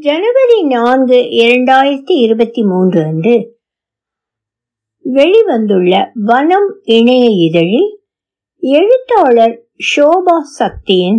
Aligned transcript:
ஜனவரி 0.00 0.62
நான்கு 0.62 1.16
இரண்டாயிரத்தி 1.38 2.14
இருபத்தி 2.16 2.62
மூன்று 2.62 3.02
அன்று 3.04 3.34
வெளிவந்துள்ள 5.04 5.92
வனம் 6.24 6.68
இணைய 6.88 7.26
இதழில் 7.38 7.90
எழுத்தாளர் 8.62 9.56
ஷோபா 9.90 10.38
சக்தியின் 10.58 11.18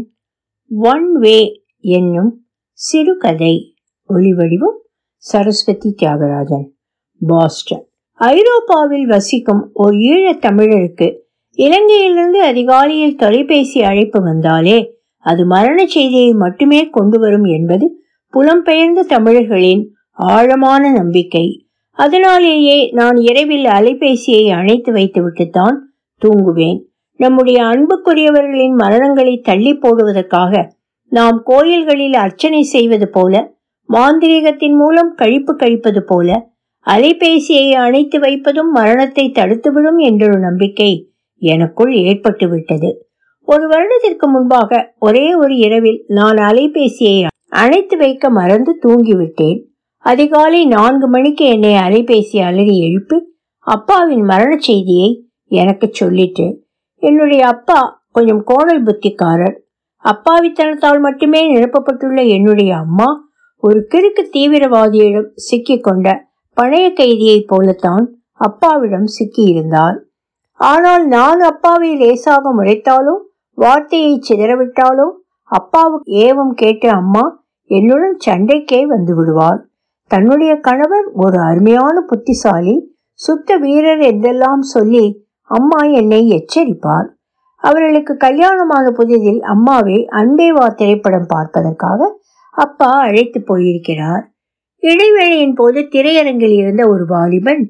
ஒன் 0.72 1.12
வே 1.14 1.38
என்னும் 1.78 2.32
சிறுகதை 2.80 3.76
ஒலிவடிவம் 4.10 4.78
சரஸ்வதி 5.16 5.96
தியாகராஜன் 6.02 6.66
பாஸ்டன். 7.22 7.86
ஐரோப்பாவில் 8.20 9.06
வசிக்கும் 9.06 9.72
ஒரு 9.74 9.98
ஈழத் 9.98 10.46
தமிழருக்கு 10.46 11.10
இலங்கையிலிருந்து 11.58 12.42
அதிகாலையில் 12.44 13.16
தொலைபேசி 13.16 13.82
அழைப்பு 13.82 14.22
வந்தாலே 14.22 14.78
அது 15.26 15.46
மரண 15.46 15.88
செய்தியை 15.88 16.34
மட்டுமே 16.34 16.90
கொண்டு 16.90 17.20
வரும் 17.20 17.44
என்பது 17.44 17.86
புலம்பெயர்ந்த 18.34 19.02
தமிழர்களின் 19.08 19.84
ஆழமான 20.12 20.92
நம்பிக்கை. 20.92 21.46
அதனாலேயே 21.98 22.90
நான் 22.92 23.16
இரவில் 23.16 23.66
அலைபேசியை 23.66 24.46
அணைத்து 24.52 24.92
வைத்துவிட்டுத்தான் 24.94 25.78
தூங்குவேன். 26.22 26.80
நம்முடைய 27.20 27.64
அன்புக்குரியவர்களின் 27.64 28.76
மரணங்களை 28.76 29.42
தள்ளி 29.42 29.74
போடுவதற்காக 29.74 30.54
நாம் 31.12 31.42
கோயில்களில் 31.44 32.14
அர்ச்சனை 32.14 32.62
செய்வது 32.62 33.10
போல 33.10 33.54
மாந்திரீகத்தின் 33.90 34.76
மூலம் 34.76 35.12
கழிப்பு 35.18 35.54
கழிப்பது 35.56 36.02
போல 36.04 36.30
அலைபேசியை 36.88 37.72
அணைத்து 37.76 38.20
வைப்பதும் 38.20 38.72
மரணத்தை 38.72 39.32
தடுத்துவிடும் 39.36 40.00
என்றொரு 40.00 40.40
நம்பிக்கை 40.40 40.92
எனக்குள் 41.42 41.94
ஏற்பட்டுவிட்டது. 41.94 42.90
ஒரு 43.48 43.68
வருடத்திற்கு 43.68 44.30
முன்பாக 44.30 44.94
ஒரே 45.00 45.36
ஒரு 45.36 45.58
இரவில் 45.58 46.04
நான் 46.08 46.36
அலைபேசியை 46.36 47.16
அணைத்து 47.52 47.98
வைக்க 47.98 48.30
மறந்து 48.30 48.72
தூங்கிவிட்டேன். 48.84 49.60
அதிகாலை 49.98 50.66
நான்கு 50.66 51.08
மணிக்கு 51.08 51.46
என்னை 51.46 51.74
அலைபேசி 51.76 52.38
அலறி 52.42 52.76
எழுப்பி 52.80 53.18
அப்பாவின் 53.60 54.24
மரண 54.24 54.52
செய்தியை 54.58 55.10
எனக்கு 55.46 55.88
சொல்லிட்டு 55.92 56.46
என்னுடைய 56.98 57.48
அப்பா 57.48 58.06
கொஞ்சம் 58.12 58.44
கோணல் 58.44 58.84
புத்திக்காரர். 58.84 59.56
அப்பாவித்தனத்தால் 60.06 61.00
மட்டுமே 61.00 61.42
நிரப்பப்பட்டுள்ள 61.56 62.28
என்னுடைய 62.28 62.78
அம்மா 62.78 63.10
ஒரு 63.64 63.80
கிறுக்கு 63.90 64.24
தீவிரவாதியிடம் 64.36 65.30
சிக்கிக்கொண்ட 65.48 66.16
பழைய 66.58 66.86
கைதியைப் 66.90 67.48
போலத்தான் 67.48 68.06
அப்பாவிடம் 68.40 69.10
சிக்கியிருந்தார். 69.18 69.98
ஆனால் 70.56 71.04
நான் 71.08 71.40
அப்பாவை 71.40 71.92
லேசாக 71.96 72.54
முறைத்தாலோ 72.58 73.14
வார்த்தையை 73.58 74.14
சிதறவிட்டாலோ 74.30 75.08
அப்பாவுக்கு 75.52 76.12
ஏவம் 76.28 76.54
கேட்டு 76.54 76.90
அம்மா 76.90 77.24
என்னுடன் 77.78 78.18
சண்டைக்கே 78.26 78.82
வந்து 78.86 79.14
விடுவார். 79.16 79.60
தன்னுடைய 80.12 80.54
கணவர் 80.60 81.08
ஒரு 81.16 81.38
அருமையான 81.40 81.98
புத்திசாலி 82.02 82.76
சுத்த 83.20 83.58
வீரர் 83.58 84.02
என்றெல்லாம் 84.02 84.64
சொல்லி 84.68 85.06
அம்மா 85.50 85.82
என்னை 86.00 86.22
எச்சரிப்பார். 86.38 87.08
அவர்களுக்கு 87.64 88.14
கல்யாணமான 88.18 88.86
புதிதில் 88.90 89.42
அம்மாவை 89.54 89.98
அன்பேவா 90.12 90.68
திரைப்படம் 90.76 91.28
பார்ப்பதற்காக 91.28 92.00
அப்பா 92.56 92.92
அழைத்து 93.00 93.40
போயிருக்கிறார். 93.42 94.24
இடைவேளையின் 94.84 95.54
போது 95.54 95.80
திரையரங்கில் 95.92 96.56
இருந்த 96.56 96.84
ஒரு 96.88 97.04
வாலிபன் 97.06 97.64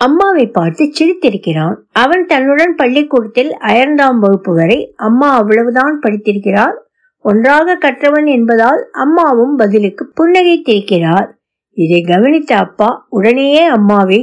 அம்மாவை 0.00 0.44
பார்த்து 0.48 0.84
சிரித்திருக்கிறான். 0.98 1.76
அவன் 1.94 2.22
தன்னுடன் 2.26 2.74
பள்ளிக்கூடத்தில் 2.74 3.50
அயர்ந்தாம் 3.62 4.20
வகுப்பு 4.24 4.52
வரை 4.54 4.78
அம்மா 4.98 5.28
அவ்வளவுதான் 5.36 5.96
படித்திருக்கிறார் 6.02 6.76
ஒன்றாக 7.24 7.76
கற்றவன் 7.76 8.26
என்பதால் 8.26 8.82
அம்மாவும் 8.90 9.56
பதிலுக்கு 9.56 10.04
புன்னகைத்திருக்கிறார் 10.16 11.28
இதை 11.76 12.00
கவனித்த 12.02 12.56
அப்பா 12.56 13.06
உடனேயே 13.08 13.64
அம்மாவை 13.68 14.20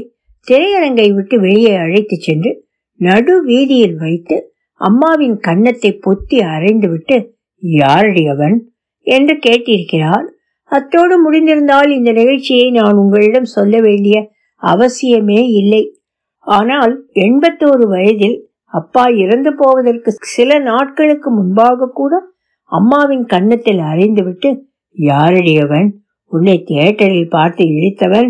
திரையரங்கை 0.48 1.14
விட்டு 1.14 1.40
வெளியே 1.40 1.76
அழைத்து 1.76 2.16
சென்று 2.18 2.52
நடு 3.00 3.44
வீதியில் 3.44 3.96
வைத்து 3.96 4.36
அம்மாவின் 4.82 5.38
கன்னத்தை 5.40 5.92
பொத்தி 6.06 6.38
அரைந்துவிட்டு 6.46 7.16
யாரடி 7.64 8.24
அவன்? 8.28 8.58
என்று 9.08 9.34
கேட்டிருக்கிறார். 9.36 10.26
அத்தோடு 10.72 11.16
முடிந்திருந்தால் 11.24 11.90
இந்த 11.90 12.12
நிகழ்ச்சியை 12.12 12.72
நான் 12.72 12.94
உங்களிடம் 12.94 13.50
சொல்ல 13.50 13.80
வேண்டிய 13.82 14.18
அவசியமே 14.64 15.42
இல்லை. 15.52 15.84
ஆனால் 16.48 16.94
எண்பத்தோரு 17.14 17.86
வயதில் 17.88 18.38
அப்பா 18.74 19.08
இறந்து 19.08 19.52
போவதற்கு 19.56 20.12
சில 20.28 20.60
நாட்களுக்கு 20.60 21.30
முன்பாக 21.32 21.90
கூட 21.94 22.14
அம்மாவின் 22.72 23.26
கன்னத்தில் 23.26 23.80
அறைந்துவிட்டு 23.80 24.50
யாரடியவன்? 24.98 25.90
உன்னை 26.26 26.64
தியேட்டரில் 26.64 27.30
பார்த்து 27.30 27.64
இழித்தவன்? 27.66 28.30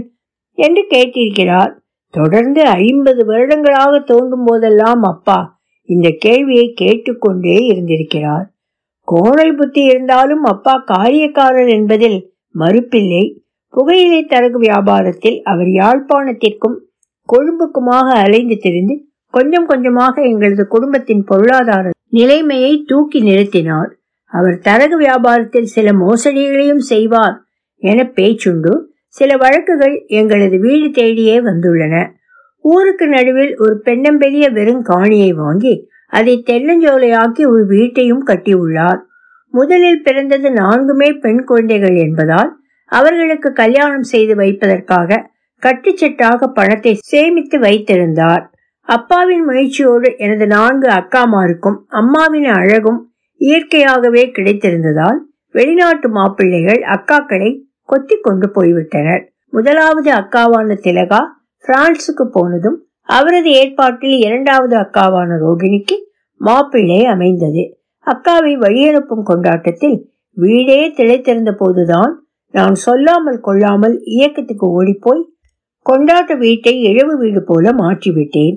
என்று 0.53 0.86
கேட்டிருக்கிறார். 0.90 1.72
தொடர்ந்து 2.09 2.66
ஐம்பது 2.66 3.26
வருடங்களாக 3.26 4.00
தோன்றும் 4.00 4.46
போதெல்லாம் 4.46 5.03
அப்பா 5.03 5.59
இந்த 5.90 6.09
கேள்வியை 6.20 6.74
கேட்டுக்கொண்டே 6.76 7.66
இருந்திருக்கிறார். 7.66 8.46
கோணல் 9.08 9.56
புத்தி 9.56 9.81
இருந்தாலும் 9.84 10.44
அப்பா 10.44 10.84
காரியக்காரர் 10.88 11.70
என்பதில் 11.70 12.34
மறுப்பில்லை. 12.56 13.26
புகையிலை 13.70 14.24
தரகு 14.24 14.59
வியாபாரத்தில் 14.59 15.42
அவர் 15.42 15.68
யாழ்ப்பாணத்திற்கும் 15.68 16.78
கொழும்புக்குமாக 17.30 18.08
அலைந்து 18.14 18.58
திரிந்து 18.58 18.96
கொஞ்சம் 19.34 19.66
கொஞ்சமாக 19.66 20.22
எங்களது 20.22 20.68
குடும்பத்தின் 20.68 21.24
பொருளாதார 21.24 21.90
நிலைமையை 22.09 22.84
தூக்கி 22.88 23.22
நிறுத்தினார். 23.24 23.92
அவர் 24.32 24.58
தரகு 24.58 24.98
வியாபாரத்தில் 25.00 25.74
சில 25.76 25.92
மோசடிகளையும் 25.94 26.84
செய்வார் 26.92 27.36
என 27.84 28.04
பேச்சுண்டு 28.16 28.74
சில 29.08 29.38
வழக்குகள் 29.38 29.96
எங்களது 30.08 30.60
வீடு 30.60 30.88
தேடியே 31.02 31.38
வந்துள்ளன. 31.42 31.96
ஊருக்கு 32.66 33.08
நடுவில் 33.08 33.54
ஒரு 33.58 33.82
பெண்ணம்பெரிய 33.84 34.50
வெறும் 34.50 34.84
காணியை 34.86 35.32
வாங்கி 35.34 35.74
அதை 36.08 36.44
தென்னஞ்சோலையாக்கி 36.46 37.44
ஒரு 37.48 37.64
வீட்டையும் 37.66 38.24
கட்டியுள்ளார். 38.28 39.00
முதலில் 39.54 40.04
பிறந்தது 40.04 40.50
நான்குமே 40.50 41.09
பெண் 41.20 41.44
குழந்தைகள் 41.44 41.96
என்பதால் 41.96 42.52
அவர்களுக்கு 42.92 43.50
கல்யாணம் 43.54 44.04
செய்து 44.04 44.36
வைப்பதற்காக 44.36 45.20
கட்டுச்சட்டாக 45.64 46.48
பணத்தை 46.54 46.94
சேமித்து 47.02 47.59
வைத்திருந்தார். 47.59 48.44
அப்பாவின் 48.88 49.44
முயற்சியோடு 49.44 50.09
எனது 50.18 50.48
நான்கு 50.48 50.88
அக்காமாருக்கும் 50.90 51.78
அம்மாவின் 51.88 52.50
அழகும் 52.59 53.00
இயற்கையாகவே 53.42 54.24
கிடைத்திருந்ததால் 54.36 55.20
வெளிநாட்டு 55.52 56.09
மாப்பிள்ளைகள் 56.09 56.81
அக்காக்களை 56.96 57.50
கொத்தி 57.84 58.16
கொண்டு 58.22 58.48
போய்விட்டனர். 58.53 59.24
முதலாவது 59.50 60.09
அக்காவான 60.12 60.75
திலகா 60.86 61.22
பிரான்சுக்கு 61.66 62.26
போனதும் 62.28 62.78
அவரது 63.09 63.50
ஏற்பாட்டில் 63.52 64.18
இரண்டாவது 64.20 64.76
அக்காவான 64.78 65.38
ரோகிணிக்கு 65.44 65.96
மாப்பிள்ளை 66.42 67.06
அமைந்தது. 67.06 67.64
அக்காவை 68.08 68.53
வழியனுப்பும் 68.58 69.24
கொண்டாட்டத்தில் 69.24 69.97
வீடே 70.38 70.80
திளைத்திருந்த 70.90 71.52
போதுதான் 71.52 72.12
நான் 72.53 72.76
சொல்லாமல் 72.76 73.40
கொள்ளாமல் 73.40 73.96
இயக்கத்துக்கு 74.03 74.68
ஓடிப்போய் 74.70 75.24
கொண்டாட்ட 75.86 76.38
வீட்டை 76.38 76.74
இழவு 76.81 77.14
வீடு 77.18 77.42
போல 77.44 77.72
மாற்றிவிட்டேன். 77.74 78.56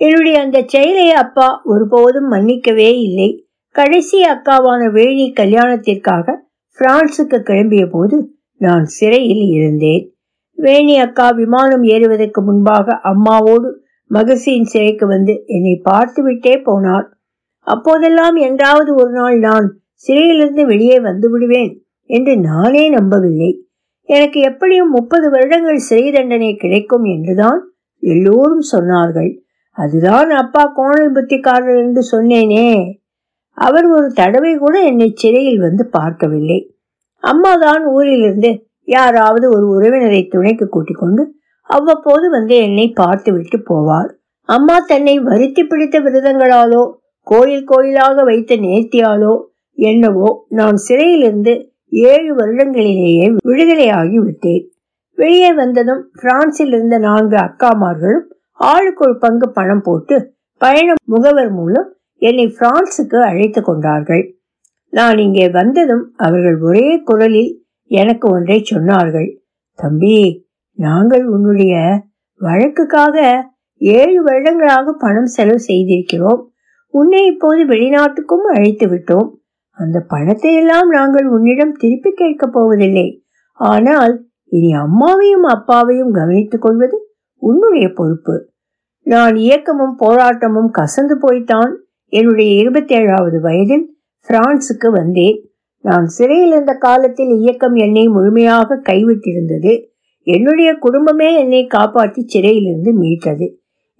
என்னுடைய 0.00 0.36
அந்த 0.40 0.58
செயலை 0.66 1.10
அப்பா 1.12 1.60
ஒருபோதும் 1.64 2.28
மன்னிக்கவே 2.32 2.90
இல்லை. 2.98 3.30
கடைசி 3.74 4.18
அக்காவான 4.24 4.82
வேணி 4.92 5.26
கல்யாணத்திற்காக 5.32 6.26
பிரான்சுக்கு 6.78 7.38
கிளம்பிய 7.48 7.84
போது 7.90 8.16
நான் 8.60 8.84
சிறையில் 8.84 9.44
இருந்தேன். 9.48 10.02
வேணி 10.58 10.94
அக்கா 10.98 11.26
விமானம் 11.30 11.82
ஏறுவதற்கு 11.82 12.40
முன்பாக 12.42 12.96
அம்மாவோடு 13.02 13.68
மகசின் 14.10 14.68
சிறைக்கு 14.72 15.06
வந்து 15.06 15.34
என்னை 15.46 15.74
பார்த்துவிட்டே 15.90 16.54
போனார் 16.68 17.06
அப்போதெல்லாம் 17.66 18.36
என்றாவது 18.36 18.90
ஒரு 18.94 19.10
நாள் 19.10 19.38
நான் 19.38 19.66
சிறையிலிருந்து 19.94 20.62
வெளியே 20.66 21.00
வந்து 21.00 21.26
விடுவேன் 21.30 21.72
என்று 22.10 22.32
நானே 22.40 22.84
நம்பவில்லை. 22.88 23.50
எனக்கு 24.08 24.38
எப்படியும் 24.40 24.90
முப்பது 24.90 25.26
வருடங்கள் 25.30 25.80
சிறை 25.88 26.06
தண்டனை 26.10 26.56
கிடைக்கும் 26.56 27.04
என்றுதான் 27.04 27.60
எல்லோரும் 28.02 28.64
சொன்னார்கள். 28.72 29.30
அதுதான் 29.78 30.30
அப்பா 30.42 30.62
கோணல் 30.74 31.12
புத்திக்காரர் 31.12 31.80
என்று 31.84 32.02
சொன்னேனே. 32.12 32.66
அவர் 33.58 33.86
ஒரு 33.86 34.08
தடவை 34.12 34.52
கூட 34.56 34.74
என்னை 34.82 35.08
சிறையில் 35.14 35.58
வந்து 35.58 35.84
பார்க்கவில்லை. 35.86 36.58
அம்மாதான் 37.22 37.84
ஊரிலிருந்து 37.86 38.50
யாராவது 38.88 39.46
ஒரு 39.48 39.66
உறவினரை 39.74 40.22
துணைக்கு 40.28 40.68
கூட்டிக் 40.68 40.98
கொண்டு 40.98 41.22
அவ்வப்போது 41.70 42.30
வந்து 42.30 42.54
என்னை 42.56 42.86
பார்த்து 42.92 43.30
விட்டு 43.32 43.58
போவார் 43.70 44.10
அம்மா 44.48 44.76
தன்னை 44.86 45.18
வருத்தி 45.18 45.62
பிடித்த 45.64 45.96
விரதங்களாலோ 46.00 46.82
கோயில் 47.26 47.64
கோயிலாக 47.64 48.22
வைத்த 48.24 48.56
நேர்த்தியாலோ 48.56 49.34
என்னவோ 49.78 50.28
நான் 50.48 50.76
சிறையிலிருந்து 50.76 51.52
ஏழு 51.92 52.30
வருடங்களிலேயே 52.34 53.26
விடுதலையாகி 53.48 54.18
விட்டேன். 54.24 54.64
வெளியே 55.18 55.52
வந்ததும் 55.52 56.02
பிரான்சில் 56.20 56.72
இருந்த 56.72 56.98
நான்கு 56.98 57.36
அக்காமார்களும் 57.36 58.26
ஆளுக்கு 58.60 59.04
ஒரு 59.04 59.18
பங்கு 59.18 59.46
பணம் 59.50 59.82
போட்டு 59.82 60.16
பயண 60.60 60.94
முகவர் 61.04 61.50
மூலம் 61.50 61.88
என்னை 62.20 62.46
பிரான்சுக்கு 62.58 63.18
அழைத்து 63.22 63.60
கொண்டார்கள். 63.62 64.24
நான் 64.92 65.18
இங்கே 65.18 65.48
வந்ததும் 65.48 66.04
அவர்கள் 66.16 66.58
ஒரே 66.60 66.88
குரலில் 67.04 67.52
எனக்கு 67.90 68.26
ஒன்றை 68.32 68.58
சொன்னார்கள். 68.70 69.28
தம்பி 69.78 70.16
நாங்கள் 70.78 71.24
உன்னுடைய 71.26 71.74
வழக்குக்காக 72.40 73.16
ஏழு 73.80 74.22
வருடங்களாக 74.22 74.92
பணம் 74.98 75.30
செலவு 75.36 75.60
செய்திருக்கிறோம். 75.68 76.40
உன்னை 76.94 77.26
இப்போது 77.26 77.62
வெளிநாட்டுக்கும் 77.64 78.46
அழைத்து 78.54 78.86
விட்டோம். 78.86 79.28
அந்த 79.78 79.98
பணத்தை 80.08 80.54
எல்லாம் 80.54 80.88
நாங்கள் 80.88 81.26
உன்னிடம் 81.26 81.72
திருப்பி 81.72 82.10
கேட்கப் 82.12 82.52
போவதில்லை. 82.52 83.24
ஆனால் 83.60 84.14
இனி 84.52 84.70
அம்மாவையும் 84.76 85.46
அப்பாவையும் 85.48 86.12
கவனித்துக் 86.12 86.62
கொள்வது 86.62 86.96
உன்னுடைய 87.42 87.86
பொறுப்பு. 87.94 88.34
நான் 89.06 89.36
இயக்கமும் 89.36 89.94
போராட்டமும் 89.98 90.72
கசந்து 90.78 91.14
போய்த்தான். 91.20 91.72
என்னுடைய 92.12 92.50
இருபத்தேழாவது 92.62 93.38
வயதில் 93.40 93.86
பிரான்சுக்கு 94.28 94.88
வந்தேன். 94.90 95.38
நான் 95.84 96.06
சிறையில் 96.06 96.52
இருந்த 96.52 96.72
காலத்தில் 96.78 97.32
இயக்கம் 97.40 97.74
என்னை 97.74 98.04
முழுமையாக 98.08 98.80
கைவிட்டிருந்தது. 98.88 99.72
என்னுடைய 100.26 100.70
குடும்பமே 100.78 101.28
என்னை 101.34 101.66
காப்பாற்றி 101.66 102.22
சிறையிலிருந்து 102.26 102.92
மீட்டது. 102.92 103.46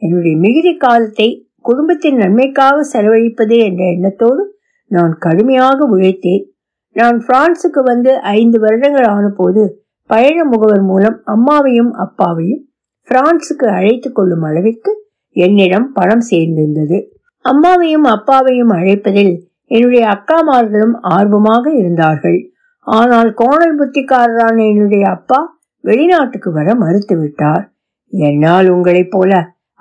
என்னுடைய 0.03 0.35
மிகுதி 0.39 0.73
காலத்தை 0.77 1.29
குடும்பத்தின் 1.61 2.17
நன்மைக்காக 2.17 2.77
செலவழிப்பது 2.93 3.57
என்ற 3.69 3.83
எண்ணத்தோடு 3.95 4.43
நான் 4.91 5.15
கடுமையாக 5.19 5.79
உழைத்தேன். 5.95 6.45
நான் 6.97 7.19
பிரான்சுக்கு 7.27 7.81
வந்து 7.83 8.13
ஐந்து 8.39 8.59
வருடங்கள் 8.59 9.09
ஆன 9.15 9.27
போது 9.29 9.63
பயண 10.11 10.39
முகவர் 10.45 10.83
மூலம் 10.83 11.17
அம்மாவையும் 11.35 11.93
அப்பாவையும் 12.05 12.63
பிரான்சுக்கு 13.09 13.67
அழைத்து 13.69 14.09
கொள்ளும் 14.13 14.43
அளவிற்கு 14.43 14.93
என்னிடம் 15.37 15.87
பணம் 15.93 16.25
சேர்ந்திருந்தது. 16.31 16.99
அம்மாவையும் 17.45 18.07
அப்பாவையும் 18.07 18.71
அழைப்பதில் 18.71 19.35
என்னுடைய 19.67 20.05
அக்காமார்களும் 20.07 20.95
ஆர்வமாக 21.01 21.73
இருந்தார்கள். 21.73 22.53
ஆனால் 22.81 23.35
கோணல் 23.35 23.79
புத்திக்காரரான 23.79 24.57
என்னுடைய 24.69 25.09
அப்பா 25.11 25.61
வெளிநாட்டுக்கு 25.81 26.53
வர 26.53 26.73
மறுத்துவிட்டார். 26.73 27.65
என்னால் 28.09 28.69
உங்களைப் 28.69 29.11
போல 29.11 29.33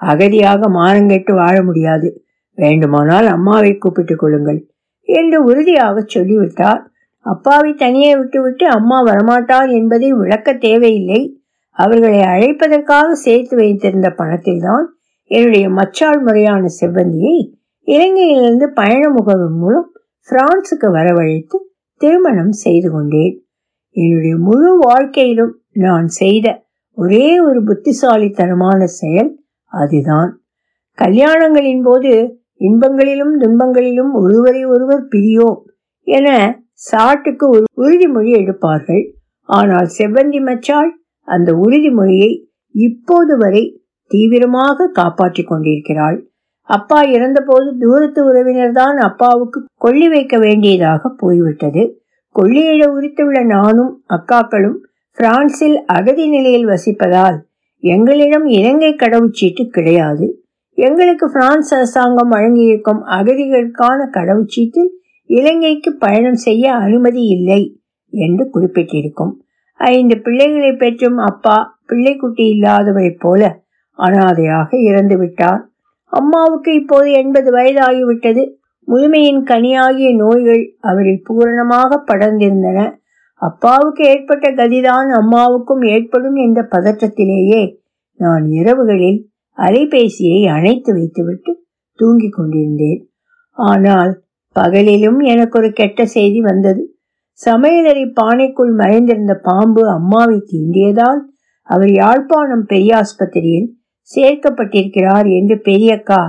அகதியாக 0.01 0.61
மானங்கெட்டு 0.69 1.33
வாழ 1.35 1.63
முடியாது. 1.63 2.23
வேண்டுமானால் 2.57 3.27
அம்மாவை 3.27 3.77
கூப்பிட்டுக் 3.77 4.19
கொள்ளுங்கள் 4.19 4.67
என்று 5.03 5.43
உறுதியாக 5.43 6.03
சொல்லிவிட்டார். 6.05 6.81
அப்பாவை 7.25 7.73
தனியே 7.73 8.15
விட்டுவிட்டு 8.15 8.67
அம்மா 8.67 9.03
வரமாட்டார் 9.03 9.69
என்பதை 9.71 10.11
விளக்க 10.11 10.53
தேவையில்லை. 10.53 11.41
அவர்களை 11.71 12.19
அழைப்பதற்காக 12.19 13.11
சேர்த்து 13.11 13.55
வைத்திருந்த 13.57 14.09
பணத்தில்தான் 14.17 14.85
என்னுடைய 15.31 15.69
மச்சாள் 15.69 16.21
முறையான 16.21 16.63
செவ்வந்தியை 16.79 17.35
இலங்கையிலிருந்து 17.87 18.65
பயண 18.73 19.09
முகவர் 19.09 19.55
மூலம் 19.61 19.89
பிரான்சுக்கு 20.29 20.87
வரவழைத்து 20.91 21.57
திருமணம் 22.01 22.51
செய்து 22.51 22.91
கொண்டேன். 22.91 23.35
என்னுடைய 23.95 24.37
முழு 24.37 24.77
வாழ்க்கையிலும் 24.77 25.53
நான் 25.71 26.07
செய்த 26.07 26.47
ஒரே 26.97 27.39
ஒரு 27.39 27.63
புத்திசாலித்தனமான 27.63 28.85
செயல் 28.85 29.31
அதுதான். 29.65 30.31
கல்யாணங்களின் 30.97 31.81
போது 31.81 32.11
இன்பங்களிலும் 32.59 33.33
துன்பங்களிலும் 33.41 34.11
ஒருவரை 34.13 34.65
ஒருவர் 34.65 35.03
பிரியோம் 35.07 35.59
என 36.07 36.27
சாட்டுக்கு 36.91 37.45
ஒரு 37.47 37.63
உறுதிமொழி 37.77 38.31
எடுப்பார்கள். 38.41 39.03
ஆனால் 39.49 39.87
செவ்வந்தி 39.97 40.39
மச்சாள் 40.41 40.91
அந்த 41.27 41.49
உறுதிமொழியை 41.53 42.31
இப்போது 42.75 43.33
வரை 43.37 43.63
தீவிரமாக 44.09 44.87
காப்பாற்றிக் 44.93 45.49
கொண்டிருக்கிறாள். 45.49 46.17
அப்பா 46.69 46.99
இறந்தபோது 47.15 47.69
தூரத்து 47.77 48.21
உறவினர் 48.25 48.71
தான் 48.71 48.97
அப்பாவுக்கு 48.97 49.59
கொள்ளி 49.75 50.07
வைக்க 50.09 50.37
வேண்டியதாக 50.37 51.11
போய்விட்டது. 51.21 51.83
கொள்ளியிட 52.35 52.83
உரித்துள்ள 52.95 53.37
நானும் 53.45 53.93
அக்காக்களும் 54.09 54.77
பிரான்சில் 55.17 55.77
அகதி 55.85 56.25
நிலையில் 56.27 56.67
வசிப்பதால் 56.67 57.37
எங்களிடம் 57.83 58.45
இலங்கை 58.57 58.91
கடவுச்சீட்டு 58.95 59.63
கிடையாது. 59.67 60.25
எங்களுக்கு 60.77 61.25
பிரான்ஸ் 61.29 61.71
அரசாங்கம் 61.73 62.31
வழங்கியிருக்கும் 62.31 63.01
அகதிகளுக்கான 63.17 63.99
கடவுச்சீட்டில் 64.17 64.91
இலங்கைக்கு 65.29 65.89
பயணம் 65.95 66.39
செய்ய 66.45 66.65
அனுமதி 66.75 67.23
இல்லை 67.27 67.61
என்று 68.13 68.43
குறிப்பிட்டிருக்கும். 68.53 69.33
ஐந்து 69.79 70.15
பிள்ளைகளை 70.21 70.71
பெற்றும் 70.73 71.17
அப்பா 71.29 71.57
பிள்ளைக்குட்டி 71.89 72.45
இல்லாதவரைப் 72.55 73.19
போல 73.19 73.41
அனாதையாக 73.99 74.69
இறந்து 74.89 75.15
விட்டார் 75.17 75.61
அம்மாவுக்கு 76.11 76.71
இப்போது 76.73 77.09
எண்பது 77.11 77.49
வயதாகிவிட்டது. 77.51 78.43
முழுமையின் 78.87 79.41
கனியாகிய 79.43 80.09
நோய்கள் 80.15 80.63
அவரில் 80.79 81.25
பூரணமாக 81.25 81.99
படர்ந்திருந்தன. 82.07 82.79
அப்பாவுக்கு 83.41 84.03
ஏற்பட்ட 84.03 84.45
கதிதான் 84.51 85.09
அம்மாவுக்கும் 85.09 85.83
ஏற்படும் 85.87 86.35
என்ற 86.35 86.59
பதற்றத்திலேயே 86.71 87.61
நான் 88.19 88.45
இரவுகளில் 88.51 89.19
அலைபேசியை 89.57 90.39
அணைத்து 90.47 90.91
வைத்துவிட்டு 90.93 91.51
தூங்கிக் 91.99 92.35
கொண்டிருந்தேன். 92.35 93.01
ஆனால் 93.57 94.11
பகலிலும் 94.55 95.19
எனக்கு 95.23 95.55
ஒரு 95.59 95.69
கெட்ட 95.71 96.05
செய்தி 96.05 96.39
வந்தது. 96.41 96.81
சமையலறை 97.39 98.05
பானைக்குள் 98.21 98.71
மறைந்திருந்த 98.73 99.33
பாம்பு 99.43 99.83
அம்மாவை 99.89 100.37
தீண்டியதால் 100.45 101.21
அவர் 101.69 101.91
யாழ்ப்பாணம் 101.91 102.65
பெரியாஸ்பத்திரியில் 102.69 103.67
சேர்க்கப்பட்டிருக்கிறார் 104.11 105.27
என்று 105.29 105.55
பெரியக்கா 105.65 106.21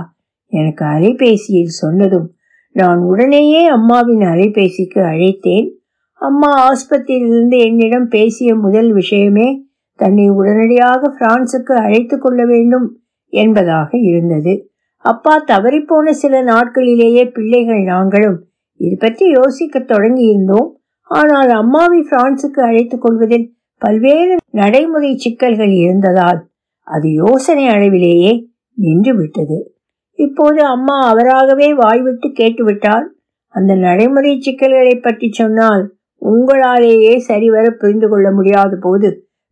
எனக்கு 0.53 0.85
அலைபேசியில் 0.85 1.79
சொன்னதும் 1.81 2.27
நான் 2.75 2.99
உடனேயே 3.01 3.65
அம்மாவின் 3.67 4.23
அலைபேசிக்கு 4.23 4.99
அழைத்தேன். 5.03 5.67
அம்மா 6.21 6.49
ஆஸ்பத்திரியிலிருந்து 6.69 7.57
என்னிடம் 7.57 8.07
பேசிய 8.07 8.55
முதல் 8.55 8.91
விஷயமே 8.91 9.47
தன்னை 9.99 10.29
உடனடியாக 10.29 11.09
பிரான்சுக்கு 11.19 11.73
அழைத்து 11.73 12.15
கொள்ள 12.17 12.45
வேண்டும் 12.45 12.87
என்பதாக 13.33 13.89
இருந்தது. 13.97 14.53
அப்பா 15.05 15.43
தவறிப்போன 15.47 16.09
சில 16.13 16.43
நாட்களிலேயே 16.43 17.23
பிள்ளைகள் 17.31 17.83
நாங்களும் 17.83 18.37
இது 18.79 18.95
பற்றி 18.97 19.25
யோசிக்க 19.29 19.79
தொடங்கி 19.79 20.25
இருந்தோம் 20.25 20.69
ஆனால் 21.09 21.51
அம்மாவை 21.51 21.99
பிரான்சுக்கு 22.01 22.61
அழைத்துக் 22.61 23.01
கொள்வதில் 23.01 23.47
பல்வேறு 23.81 24.35
நடைமுறை 24.51 25.11
சிக்கல்கள் 25.15 25.73
இருந்ததால் 25.73 26.39
அது 26.91 27.07
யோசனை 27.13 27.67
அளவிலேயே 27.67 28.31
நின்று 28.77 29.13
விட்டது. 29.15 29.57
இப்போது 30.19 30.61
அம்மா 30.65 30.97
அவராகவே 31.01 31.73
வாய்விட்டு 31.73 32.31
கேட்டுவிட்டால் 32.31 33.05
அந்த 33.55 33.75
நடைமுறை 33.75 34.39
சிக்கல்களை 34.39 34.95
பற்றி 34.95 35.27
சொன்னால் 35.31 35.83
உங்களாலேயே 36.21 37.13
சரிவர 37.17 37.65
புரிந்து 37.69 38.07
கொள்ள 38.09 38.27
முடியாத 38.31 38.73
போது 38.81 39.09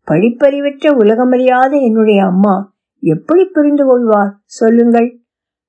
படிப்பறிவற்ற 0.07 0.91
உலகமறியாத 1.01 1.71
என்னுடைய 1.81 2.19
அம்மா 2.25 2.55
எப்படி 3.03 3.43
புரிந்து 3.45 3.83
கொள்வார்? 3.85 4.31
சொல்லுங்கள். 4.59 5.09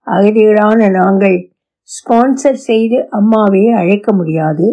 அகதிகளான 0.06 0.90
நாங்கள் 0.90 1.36
ஸ்பான்சர் 1.90 2.60
செய்து 2.68 2.98
அம்மாவை 3.10 3.62
அழைக்க 3.80 4.12
முடியாது. 4.12 4.66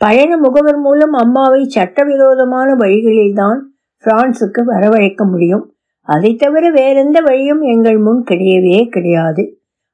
பயண 0.00 0.30
முகவர் 0.36 0.78
மூலம் 0.78 1.12
அம்மாவை 1.12 1.62
சட்டவிரோதமான 1.68 2.68
வழிகளில்தான் 2.74 3.60
பிரான்சுக்கு 4.04 4.62
வரவழைக்க 4.72 5.22
முடியும். 5.30 5.64
அதை 6.08 6.30
தவிர 6.34 6.64
வேறெந்த 6.70 7.18
வழியும் 7.20 7.62
எங்கள் 7.64 7.98
முன் 7.98 8.22
கிடையவே 8.30 8.78
கிடையாது. 8.88 9.44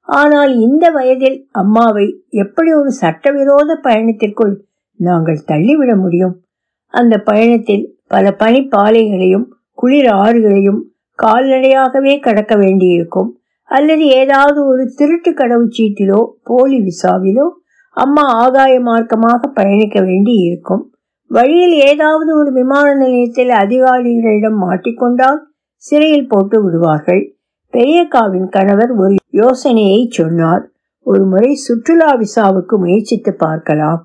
ஆனால் 0.08 0.52
இந்த 0.58 0.84
வயதில் 0.90 1.38
அம்மாவை 1.52 2.06
எப்படி 2.30 2.70
ஒரு 2.72 2.90
சட்டவிரோத 2.92 3.76
பயணத்திற்குள் 3.82 4.54
நாங்கள் 5.00 5.44
தள்ளிவிட 5.46 5.92
முடியும்? 5.96 6.34
அந்த 6.94 7.14
பயணத்தில் 7.20 7.84
பல 8.06 8.30
பனிப்பாலைகளையும் 8.38 9.46
குளிர் 9.78 10.10
ஆறுகளையும் 10.14 10.80
கால்நடையாகவே 11.18 12.14
கடக்க 12.20 12.54
வேண்டியிருக்கும். 12.56 13.30
அல்லது 13.70 14.04
ஏதாவது 14.20 14.60
ஒரு 14.66 14.84
திருட்டு 14.98 15.30
கடவுச்சீட்டிலோ 15.30 16.20
போலி 16.42 16.78
விசாவிலோ 16.80 17.46
அம்மா 17.96 18.24
ஆகாய 18.42 18.74
மார்க்கமாக 18.80 19.48
பயணிக்க 19.54 19.98
வேண்டி 20.00 20.34
இருக்கும் 20.38 20.82
வழியில் 21.30 21.74
ஏதாவது 21.90 22.30
ஒரு 22.36 22.50
விமான 22.52 22.86
நிலையத்தில் 22.94 23.52
அதிகாரிகளிடம் 23.54 24.58
மாட்டிக்கொண்டால் 24.62 25.40
சிறையில் 25.84 26.30
போட்டு 26.32 26.56
விடுவார்கள். 26.62 27.22
பெரியக்காவின் 27.75 28.49
கணவர் 28.49 28.92
ஒரு 29.02 29.14
யோசனையை 29.40 30.00
சொன்னார். 30.18 30.64
ஒரு 31.06 31.25
முறை 31.25 31.50
சுற்றுலா 31.66 32.10
விசாவுக்கு 32.22 32.75
முயற்சித்து 32.78 33.32
பார்க்கலாம். 33.44 34.00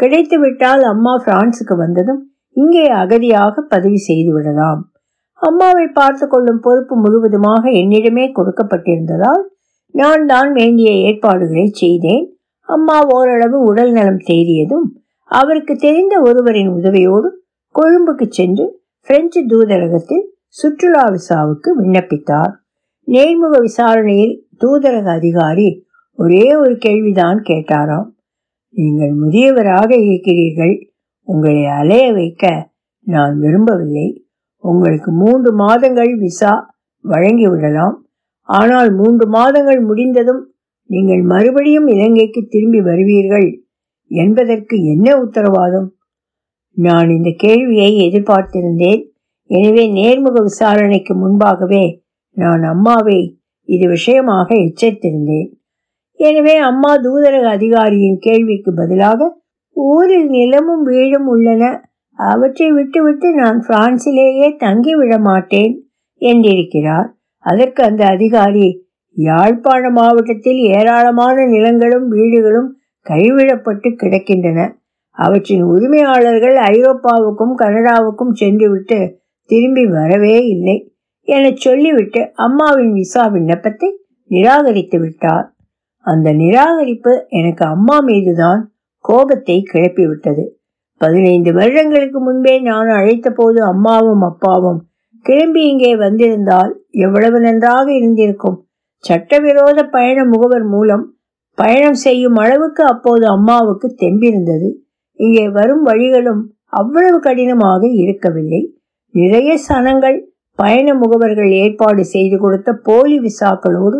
கிடைத்துவிட்டால் 0.00 0.82
அம்மா 0.92 1.12
பிரான்சுக்கு 1.26 1.74
வந்ததும் 1.76 2.20
இங்கே 2.56 2.84
அகதியாக 3.00 3.62
பதவி 3.72 3.98
செய்து 4.08 4.30
விடலாம். 4.32 4.80
அம்மாவை 5.40 5.86
பார்த்து 5.90 6.26
கொள்ளும் 6.26 6.60
பொறுப்பு 6.60 6.94
முழுவதுமாக 6.96 7.64
என்னிடமே 7.80 8.24
கொடுக்கப்பட்டிருந்ததால் 8.36 9.42
நான் 9.94 10.24
தான் 10.26 10.50
வேண்டிய 10.52 10.90
ஏற்பாடுகளை 11.08 11.66
செய்தேன். 11.82 12.24
அம்மா 12.68 12.96
ஓரளவு 13.16 13.56
உடல் 13.62 13.92
நலம் 13.92 14.22
தேறியதும் 14.28 14.86
அவருக்கு 15.30 15.74
தெரிந்த 15.76 16.14
ஒருவரின் 16.20 16.70
உதவியோடு 16.78 17.28
கொழும்புக்கு 17.74 18.26
சென்று 18.30 18.64
பிரெஞ்சு 19.08 19.40
தூதரகத்தில் 19.48 20.24
சுற்றுலா 20.58 21.04
விசாவுக்கு 21.08 21.70
விண்ணப்பித்தார். 21.78 22.52
நேர்முக 23.08 23.60
விசாரணையில் 23.60 24.34
தூதரக 24.64 25.06
அதிகாரி 25.10 25.68
ஒரே 26.18 26.54
ஒரு 26.56 26.74
கேள்விதான் 26.76 27.38
கேட்டாராம். 27.42 28.08
நீங்கள் 28.68 29.12
முதியவராக 29.12 29.90
இருக்கிறீர்கள். 30.02 30.74
உங்களை 31.28 31.64
அலைய 31.64 32.12
வைக்க 32.12 32.72
நான் 33.06 33.38
விரும்பவில்லை. 33.38 34.26
உங்களுக்கு 34.64 35.10
மூன்று 35.12 35.50
மாதங்கள் 35.54 36.12
விசா 36.16 36.74
வழங்கிவிடலாம். 37.04 37.96
ஆனால் 38.48 38.90
மூன்று 38.94 39.26
மாதங்கள் 39.28 39.80
முடிந்ததும் 39.80 40.42
நீங்கள் 40.90 41.22
மறுபடியும் 41.22 41.86
இலங்கைக்கு 41.86 42.46
திரும்பி 42.48 42.80
வருவீர்கள். 42.80 43.48
என்பதற்கு 44.10 44.76
என்ன 44.84 45.16
உத்தரவாதம்? 45.20 45.88
நான் 46.76 47.08
இந்த 47.10 47.30
கேள்வியை 47.36 47.90
எதிர்பார்த்திருந்தேன். 48.06 49.02
எனவே 49.50 49.84
நேர்முக 49.98 50.38
விசாரணைக்கு 50.40 51.12
முன்பாகவே 51.14 51.84
நான் 52.36 52.62
அம்மாவை 52.62 53.18
இது 53.68 53.84
விஷயமாக 53.88 54.48
எச்சரித்திருந்தேன். 54.64 55.48
எனவே 56.20 56.54
அம்மா 56.68 56.92
தூதரக 56.96 57.46
அதிகாரியின் 57.48 58.18
கேள்விக்கு 58.18 58.70
பதிலாக 58.74 59.28
ஊரில் 59.76 60.28
நிலமும் 60.28 60.82
வீடும் 60.82 61.26
உள்ளன. 61.26 61.64
அவற்றை 62.18 62.68
விட்டுவிட்டு 62.72 63.28
நான் 63.34 63.58
பிரான்சிலேயே 63.68 64.48
தங்கிவிட 64.64 65.14
மாட்டேன் 65.20 65.72
என்றிருக்கிறார். 66.22 67.08
அதற்கு 67.44 67.80
அந்த 67.84 68.02
அதிகாரி 68.06 68.66
யாழ்ப்பாண 69.16 69.90
மாவட்டத்தில் 69.90 70.60
ஏராளமான 70.76 71.44
நிலங்களும் 71.46 72.08
வீடுகளும் 72.08 72.70
கைவிடப்பட்டு 73.06 73.88
கிடக்கின்றன. 74.02 74.60
அவற்றின் 75.18 75.64
உரிமையாளர்கள் 75.74 76.56
ஐரோப்பாவுக்கும் 76.72 77.54
கனடாவுக்கும் 77.62 78.34
சென்றுவிட்டு 78.34 78.98
திரும்பி 79.50 79.84
வரவே 79.86 80.36
இல்லை 80.46 80.76
என 81.28 81.50
சொல்லிவிட்டு 81.56 82.20
அம்மாவின் 82.34 82.92
விசா 82.92 83.22
விண்ணப்பத்தை 83.26 83.88
நிராகரித்து 84.30 84.98
விட்டார். 84.98 85.46
அந்த 86.00 86.32
நிராகரிப்பு 86.32 87.12
எனக்கு 87.28 87.64
அம்மா 87.64 87.96
மீதுதான் 88.00 88.60
கோபத்தை 89.00 89.56
கிளப்பிவிட்டது. 89.72 90.44
பதினைந்து 91.00 91.50
வருடங்களுக்கு 91.52 92.18
முன்பே 92.20 92.60
நான் 92.60 92.88
அழைத்த 92.88 93.30
போது 93.30 93.58
அம்மாவும் 93.64 94.22
அப்பாவும் 94.22 94.78
கிளம்பி 95.24 95.62
இங்கே 95.68 95.96
வந்திருந்தால் 95.96 96.72
எவ்வளவு 96.90 97.40
நன்றாக 97.40 97.86
இருந்திருக்கும். 97.92 98.58
சட்டவிரோத 99.04 99.78
பயண 99.86 100.18
முகவர் 100.24 100.64
மூலம் 100.64 101.04
பயணம் 101.58 101.98
செய்யும் 102.04 102.34
அளவுக்கு 102.34 102.82
அப்போது 102.84 103.24
அம்மாவுக்கு 103.26 103.88
தெம்பிருந்தது. 104.02 104.68
இங்கே 105.20 105.44
வரும் 105.48 105.82
வழிகளும் 105.82 106.42
அவ்வளவு 106.66 107.18
கடினமாக 107.20 107.82
இருக்கவில்லை. 108.02 108.62
நிறைய 109.16 109.50
சனங்கள் 109.66 110.18
பயண 110.58 110.88
முகவர்கள் 110.94 111.50
ஏற்பாடு 111.62 112.02
செய்து 112.14 112.36
கொடுத்த 112.38 112.70
போலி 112.86 113.16
விசாக்களோடு 113.18 113.98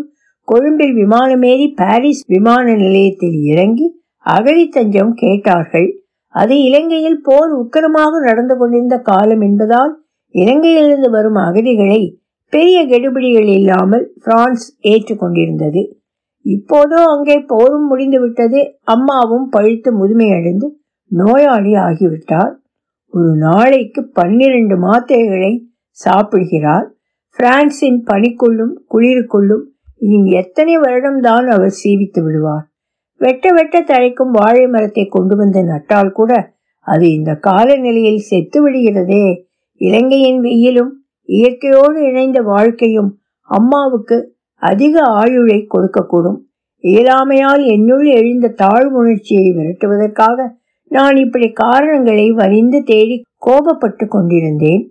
கொழும்பில் 0.49 0.94
விமானமேறி 1.02 1.66
பாரிஸ் 1.80 2.23
விமான 2.32 2.64
நிலையத்தில் 2.75 3.38
இறங்கி 3.52 3.87
அகழி 4.26 4.64
தஞ்சம் 4.68 5.12
கேட்டார்கள். 5.14 5.88
அது 6.35 6.54
இலங்கையில் 6.68 7.20
போர் 7.20 7.52
உக்கிரமாக 7.61 8.12
நடந்து 8.20 8.54
கொண்டிருந்த 8.56 8.96
காலம் 9.00 9.40
என்பதால் 9.40 9.92
இலங்கையிலிருந்து 10.35 11.11
வரும் 11.11 11.38
அகதிகளை 11.44 12.00
பெரிய 12.52 12.78
கெடுபிடிகள் 12.87 13.49
இல்லாமல் 13.58 14.04
பிரான்ஸ் 14.25 14.66
ஏற்றுக்கொண்டிருந்தது 14.88 15.82
இப்போதோ 16.44 16.99
அங்கே 17.14 17.37
போரும் 17.52 17.87
முடிந்துவிட்டது. 17.87 18.61
அம்மாவும் 18.94 19.46
பழுத்து 19.49 19.90
முதுமையடைந்து 20.00 20.68
நோயாளி 21.11 21.73
ஆகிவிட்டார். 21.87 22.52
ஒரு 23.16 23.30
நாளைக்கு 23.37 24.00
பன்னிரண்டு 24.12 24.76
மாத்திரைகளை 24.76 25.52
சாப்பிடுகிறார். 25.99 26.87
பிரான்சின் 27.38 28.00
பனிக்குள்ளும் 28.06 28.75
குளிருக்குள்ளும் 28.92 29.64
இனி 29.96 30.30
எத்தனை 30.30 30.75
வருடம்தான் 30.78 31.46
அவர் 31.46 31.75
சீவித்து 31.82 32.20
விடுவார். 32.23 32.64
வெட்ட 33.20 33.52
வெட்ட 33.52 33.76
தழைக்கும் 33.80 34.32
வாழை 34.38 34.64
மரத்தை 34.66 35.04
கொண்டு 35.06 35.37
வந்து 35.37 35.61
நட்டால் 35.64 36.12
கூட 36.12 36.32
அது 36.87 37.06
இந்த 37.12 37.32
காலநிலையில் 37.35 38.26
செத்து 38.30 38.58
விடுகிறதே. 38.64 39.26
இலங்கையின் 39.80 40.40
வெயிலும் 40.40 40.92
இயற்கையோடு 41.28 41.99
இணைந்த 42.02 42.40
வாழ்க்கையும் 42.42 43.11
அம்மாவுக்கு 43.49 44.18
அதிக 44.62 44.94
ஆயுளை 45.20 45.58
கொடுக்கக்கூடும். 45.75 46.38
இயலாமையால் 46.85 47.62
என்னுள் 47.66 48.06
எழுந்த 48.18 48.54
தாழ்வுணர்ச்சியை 48.62 49.49
விரட்டுவதற்காக 49.56 50.38
நான் 50.90 51.16
இப்படி 51.16 51.49
காரணங்களை 51.52 52.26
வரிந்து 52.31 52.78
தேடி 52.83 53.16
கோபப்பட்டு 53.47 54.05
கொண்டிருந்தேன். 54.09 54.83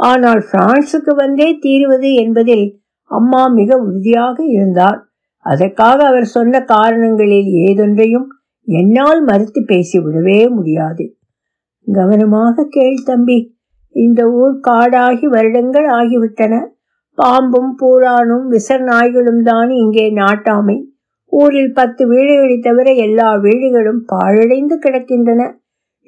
ஆனால் 0.00 0.42
பிரான்சுக்கு 0.50 1.14
வந்தே 1.14 1.48
தீருவது 1.58 2.10
என்பதில் 2.14 2.66
அம்மா 3.10 3.42
மிக 3.48 3.70
உறுதியாக 3.76 4.36
இருந்தார். 4.46 4.98
அதற்காக 5.46 5.98
அவர் 6.06 6.28
சொன்ன 6.36 6.60
காரணங்களில் 6.64 7.48
ஏதொன்றையும் 7.66 8.28
என்னால் 8.68 9.20
மறுத்து 9.22 9.60
பேசிவிடவே 9.68 10.40
முடியாது. 10.48 11.04
கவனமாக 11.86 12.66
கேள் 12.70 12.98
தம்பி 13.04 13.38
இந்த 13.94 14.20
ஊர் 14.40 14.54
காடாகி 14.68 15.26
வருடங்கள் 15.26 15.88
ஆகிவிட்டன. 16.00 16.54
பாம்பும் 17.18 17.72
பூரானும் 17.80 18.44
விசர் 18.52 18.84
நாய்களும் 18.90 19.42
தான் 19.42 19.70
இங்கே 19.82 20.04
நாட்டாமை. 20.10 20.76
ஊரில் 21.32 21.72
பத்து 21.72 22.02
வீடுகளை 22.06 22.56
தவிர 22.58 22.88
எல்லா 23.06 23.28
வீடுகளும் 23.36 24.02
பாழடைந்து 24.12 24.76
கிடக்கின்றன. 24.76 25.42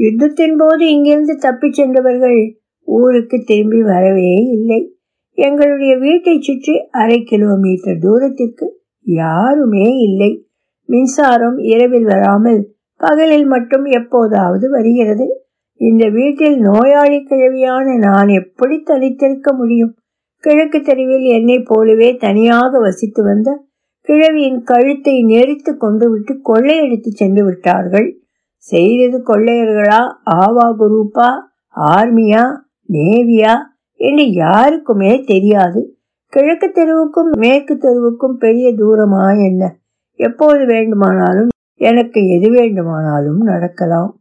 யுத்தத்தின் 0.01 0.57
போது 0.57 0.85
இங்கிருந்து 0.91 1.35
தப்பிச் 1.37 1.75
சென்றவர்கள் 1.75 2.41
ஊருக்கு 2.89 3.37
திரும்பி 3.45 3.81
வரவே 3.83 4.33
இல்லை. 4.57 4.81
எங்களுடைய 5.39 5.93
வீட்டை 5.97 6.35
சுற்றி 6.41 6.75
அரை 6.91 7.19
கிலோமீட்டர் 7.23 7.99
தூரத்திற்கு 7.99 8.67
யாருமே 9.07 9.87
இல்லை. 9.99 10.31
மின்சாரம் 10.89 11.59
இரவில் 11.59 12.05
வராமல் 12.05 12.61
பகலில் 13.01 13.47
மட்டும் 13.47 13.85
எப்போதாவது 13.85 14.67
வருகிறது. 14.71 15.27
இந்த 15.81 16.05
வீட்டில் 16.09 16.57
நோயாளி 16.59 17.19
கிழவியான 17.31 17.87
நான் 17.99 18.29
எப்படி 18.29 18.77
தனித்திருக்க 18.91 19.51
முடியும்? 19.53 19.93
கிழக்கு 20.45 20.79
தெருவில் 20.81 21.27
என்னை 21.39 21.59
போலவே 21.61 22.09
தனியாக 22.17 22.79
வசித்து 22.79 23.23
வந்த 23.23 23.51
கிழவியின் 24.07 24.63
கழுத்தை 24.63 25.23
நெரித்து 25.23 25.77
கொண்டு 25.77 26.11
விட்டு 26.11 26.41
கொள்ளையடித்து 26.43 27.11
சென்று 27.11 27.45
விட்டார்கள். 27.45 28.21
செய்தது 28.57 29.19
கொள்ளையர்களா? 29.19 30.01
ஆவா 30.25 30.67
குரூப்பா 30.79 31.29
ஆர்மியா? 31.77 32.57
நேவியா? 32.93 33.55
என்று 33.97 34.33
யாருக்குமே 34.33 35.23
தெரியாது. 35.25 35.97
கிழக்கு 36.29 36.69
தெருவுக்கும் 36.69 37.31
மேற்கு 37.39 37.75
தெருவுக்கும் 37.75 38.37
பெரிய 38.39 38.75
தூரமா 38.75 39.45
என்ன? 39.45 39.77
எப்போது 40.15 40.67
வேண்டுமானாலும் 40.67 41.49
எனக்கு 41.75 42.29
எது 42.29 42.51
வேண்டுமானாலும் 42.51 43.41
நடக்கலாம். 43.41 44.21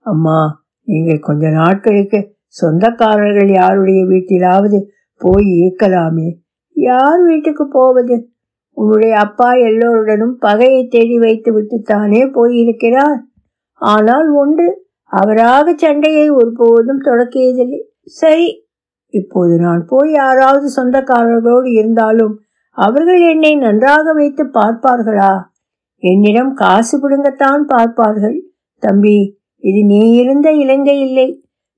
அம்மா 0.00 0.64
நீங்கள் 0.82 1.18
கொஞ்ச 1.18 1.50
நாட்களுக்கு 1.50 2.34
சொந்தக்காரர்கள் 2.62 3.50
யாருடைய 3.52 4.04
வீட்டிலாவது 4.04 4.78
போய் 5.20 5.48
இருக்கலாமே. 5.60 6.28
யார் 6.72 7.20
வீட்டுக்கு 7.20 7.68
போவது? 7.68 8.16
உன்னுடைய 8.76 9.12
அப்பா 9.16 9.48
எல்லோருடனும் 9.68 10.34
பகையை 10.38 10.82
தேடி 10.86 11.16
வைத்து 11.18 11.50
விட்டுத்தானே 11.56 12.22
போயிருக்கிறார். 12.32 13.18
ஆனால் 13.80 14.28
ஒன்று 14.42 14.66
அவராக 15.12 15.74
சண்டையை 15.74 16.26
ஒருபோதும் 16.30 17.04
தொடக்கியதில்லை. 17.08 17.80
சரி 18.20 18.48
இப்போது 19.14 19.54
நான் 19.58 19.82
போய் 19.86 20.10
யாராவது 20.12 20.66
சொந்தக்காரர்களோடு 20.76 21.68
இருந்தாலும் 21.80 22.34
அவர்கள் 22.76 23.22
என்னை 23.32 23.52
நன்றாக 23.56 24.12
வைத்து 24.12 24.44
பார்ப்பார்களா? 24.58 25.32
என்னிடம் 26.02 26.52
காசு 26.54 26.94
பிடுங்கத்தான் 27.02 27.62
பார்ப்பார்கள். 27.72 28.36
தம்பி 28.82 29.16
இது 29.64 29.80
நீ 29.92 30.00
இருந்த 30.22 30.48
இலங்கை 30.62 30.96
இல்லை. 31.06 31.28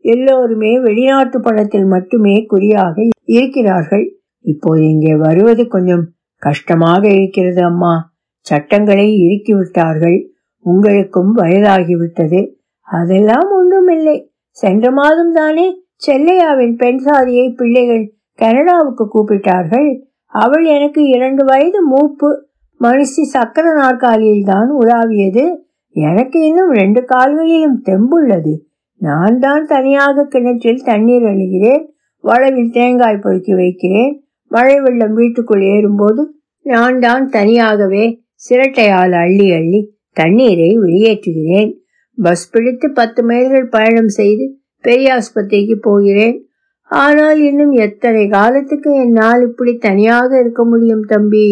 எல்லோருமே 0.05 0.73
வெளிநாட்டு 0.87 1.39
பணத்தில் 1.41 1.89
மட்டுமே 1.95 2.35
குறியாக 2.53 2.97
இருக்கிறார்கள். 3.37 4.07
இப்போது 4.45 4.83
இங்கே 4.93 5.15
வருவது 5.27 5.63
கொஞ்சம் 5.75 6.05
கஷ்டமாக 6.39 7.09
இருக்கிறது 7.09 7.63
அம்மா. 7.63 8.13
சட்டங்களை 8.41 9.07
இறுக்கிவிட்டார்கள். 9.27 10.29
உங்களுக்கும் 10.59 11.37
வயதாகிவிட்டது. 11.37 12.55
அதெல்லாம் 12.81 13.51
ஒன்றுமில்லை. 13.51 14.33
சென்ற 14.51 14.91
மாதம் 14.91 15.33
தானே 15.33 15.83
செல்லையாவின் 16.07 16.77
பெண் 16.77 16.99
சாதியை 16.99 17.51
பிள்ளைகள் 17.51 18.15
கனடாவுக்கு 18.35 19.09
கூப்பிட்டார்கள். 19.09 20.03
அவள் 20.27 20.65
எனக்கு 20.65 21.07
இரண்டு 21.07 21.45
வயது 21.45 21.87
மூப்பு. 21.87 22.47
மனுஷி 22.81 23.23
சக்கர 23.35 23.75
நாற்காலியில் 23.75 24.45
தான் 24.45 24.71
உலாவியது. 24.81 25.55
எனக்கு 25.91 26.41
இன்னும் 26.41 26.73
ரெண்டு 26.73 27.05
கால்களிலும் 27.05 27.83
தெம்புள்ளது. 27.85 28.55
நான் 28.97 29.39
தான் 29.39 29.65
தனியாக 29.65 30.25
கிணற்றில் 30.25 30.83
தண்ணீர் 30.85 31.23
அழுகிறேன் 31.23 31.85
வளவில் 32.21 32.71
தேங்காய் 32.71 33.17
பொறுக்கி 33.17 33.55
வைக்கிறேன். 33.55 34.28
மழை 34.51 34.77
வெள்ளம் 34.81 35.15
வீட்டுக்குள் 35.15 35.63
ஏறும்போது 35.75 36.23
நான் 36.67 36.99
தான் 36.99 37.25
தனியாகவே 37.29 38.05
சிரட்டையால் 38.49 39.15
அள்ளி 39.23 39.47
அள்ளி 39.53 39.81
தண்ணீரை 40.13 40.71
வெளியேற்றுகிறேன். 40.79 41.71
பஸ் 42.19 42.51
பிடித்து 42.51 42.87
பத்து 42.91 43.21
மைல்கள் 43.23 43.67
பயணம் 43.69 44.09
செய்து 44.09 44.45
பெரியாஸ்பத்திரிக்கு 44.85 45.77
போகிறேன். 45.81 46.37
ஆனால் 46.91 47.41
இன்னும் 47.41 47.73
எத்தனை 47.77 48.29
காலத்துக்கு 48.29 48.91
என்னால் 48.95 49.43
இப்படி 49.43 49.73
தனியாக 49.79 50.31
இருக்க 50.39 50.65
முடியும் 50.65 51.05
தம்பி? 51.05 51.49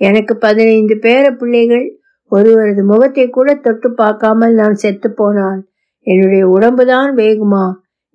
எனக்கு 0.00 0.34
பதினைந்து 0.36 0.94
பேர 0.96 1.24
பிள்ளைகள். 1.36 1.86
ஒருவரது 2.32 2.82
முகத்தை 2.84 3.26
கூட 3.28 3.54
தொட்டு 3.54 3.88
பார்க்காமல் 3.92 4.54
நான் 4.54 4.74
செத்து 4.74 5.08
போனால் 5.12 5.60
என்னுடைய 6.06 6.44
உடம்புதான் 6.48 7.10
வேகுமா? 7.16 7.64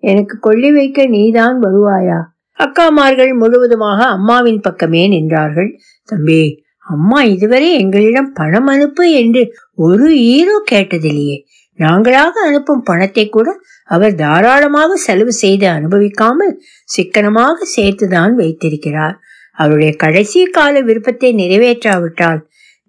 எனக்கு 0.03 0.35
கொள்ளி 0.39 0.71
வைக்க 0.71 1.05
நீதான் 1.07 1.57
வருவாயா? 1.63 2.19
அக்காமார்கள் 2.59 3.31
முழுவதுமாக 3.33 3.99
அம்மாவின் 4.15 4.61
பக்கமே 4.61 5.03
நின்றார்கள். 5.07 5.69
தம்பி 6.09 6.41
அம்மா 6.85 7.19
இதுவரை 7.25 7.69
எங்களிடம் 7.79 8.29
பணம் 8.31 8.67
அனுப்பு 8.67 9.05
என்று 9.11 9.41
ஒரு 9.77 10.07
ஈரோ 10.35 10.55
கேட்டதில்லையே. 10.71 11.37
நாங்களாக 11.79 12.33
அனுப்பும் 12.45 12.83
பணத்தை 12.83 13.25
கூட 13.29 13.49
அவர் 13.89 14.13
தாராளமாக 14.15 14.95
செலவு 14.97 15.33
செய்து 15.33 15.65
அனுபவிக்காமல் 15.67 16.53
சிக்கனமாக 16.89 17.67
சேர்த்துதான் 17.75 18.33
வைத்திருக்கிறார். 18.33 19.15
அவருடைய 19.57 19.91
கடைசி 19.95 20.39
கால 20.49 20.81
விருப்பத்தை 20.81 21.29
நிறைவேற்றாவிட்டால் 21.33 22.41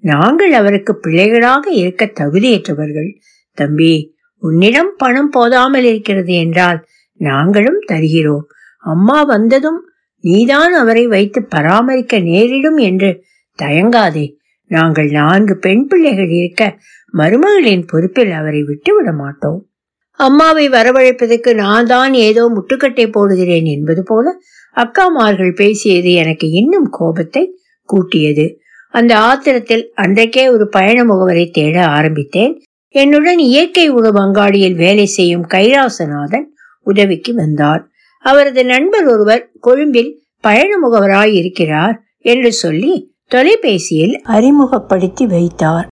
நாங்கள் 0.05 0.53
அவருக்கு 0.53 0.93
பிள்ளைகளாக 0.97 1.65
இருக்க 1.73 2.13
தகுதியற்றவர்கள். 2.21 3.11
தம்பி 3.59 3.93
உன்னிடம் 4.43 4.93
பணம் 4.97 5.31
போதாமல் 5.31 5.87
இருக்கிறது 5.91 6.35
என்றால் 6.35 6.81
நாங்களும் 7.21 7.81
தருகிறோம். 7.87 8.47
அம்மா 8.93 9.19
வந்ததும் 9.25 9.81
நீதான் 10.25 10.75
அவரை 10.75 11.05
வைத்து 11.07 11.41
பராமரிக்க 11.45 12.15
நேரிடும் 12.29 12.79
என்று 12.89 13.11
தயங்காதே. 13.59 14.27
நாங்கள் 14.71 15.09
நான்கு 15.11 15.55
பெண் 15.57 15.85
பிள்ளைகள் 15.87 16.33
இருக்க 16.39 16.63
மருமகளின் 17.15 17.85
பொறுப்பில் 17.87 18.33
அவரை 18.33 18.63
விட்டுவிட 18.63 19.11
மாட்டோம். 19.13 19.61
அம்மாவை 20.19 20.65
வரவழைப்பதற்கு 20.69 21.51
நான் 21.55 21.87
தான் 21.87 22.15
ஏதோ 22.29 22.43
முட்டுக்கட்டை 22.55 23.07
போடுகிறேன் 23.09 23.69
என்பது 23.75 24.03
போல 24.03 24.27
அக்காமார்கள் 24.77 25.53
பேசியது 25.55 26.11
எனக்கு 26.23 26.47
இன்னும் 26.61 26.89
கோபத்தை 26.91 27.45
கூட்டியது. 27.89 28.47
அந்த 28.95 29.13
ஆத்திரத்தில் 29.21 29.85
அன்றைக்கே 29.95 30.45
ஒரு 30.49 30.65
பயண 30.69 30.99
முகவரை 31.05 31.45
தேட 31.51 31.77
ஆரம்பித்தேன். 31.89 32.55
என்னுடன் 32.95 33.41
இயற்கை 33.49 33.87
உணவு 33.89 34.19
அங்காடியில் 34.21 34.77
வேலை 34.77 35.07
செய்யும் 35.17 35.47
கைலாசநாதன் 35.47 36.47
உதவிக்கு 36.87 37.33
வந்தார். 37.35 37.83
அவரது 38.25 38.65
நண்பர் 38.65 39.07
ஒருவர் 39.07 39.51
கொழும்பில் 39.61 40.11
பயண 40.41 40.71
முகவராய் 40.85 41.33
இருக்கிறார் 41.33 41.97
என்று 42.25 42.53
சொல்லி 42.53 42.93
தொலைபேசியில் 43.27 44.15
அறிமுகப்படுத்தி 44.23 45.27
வைத்தார். 45.27 45.87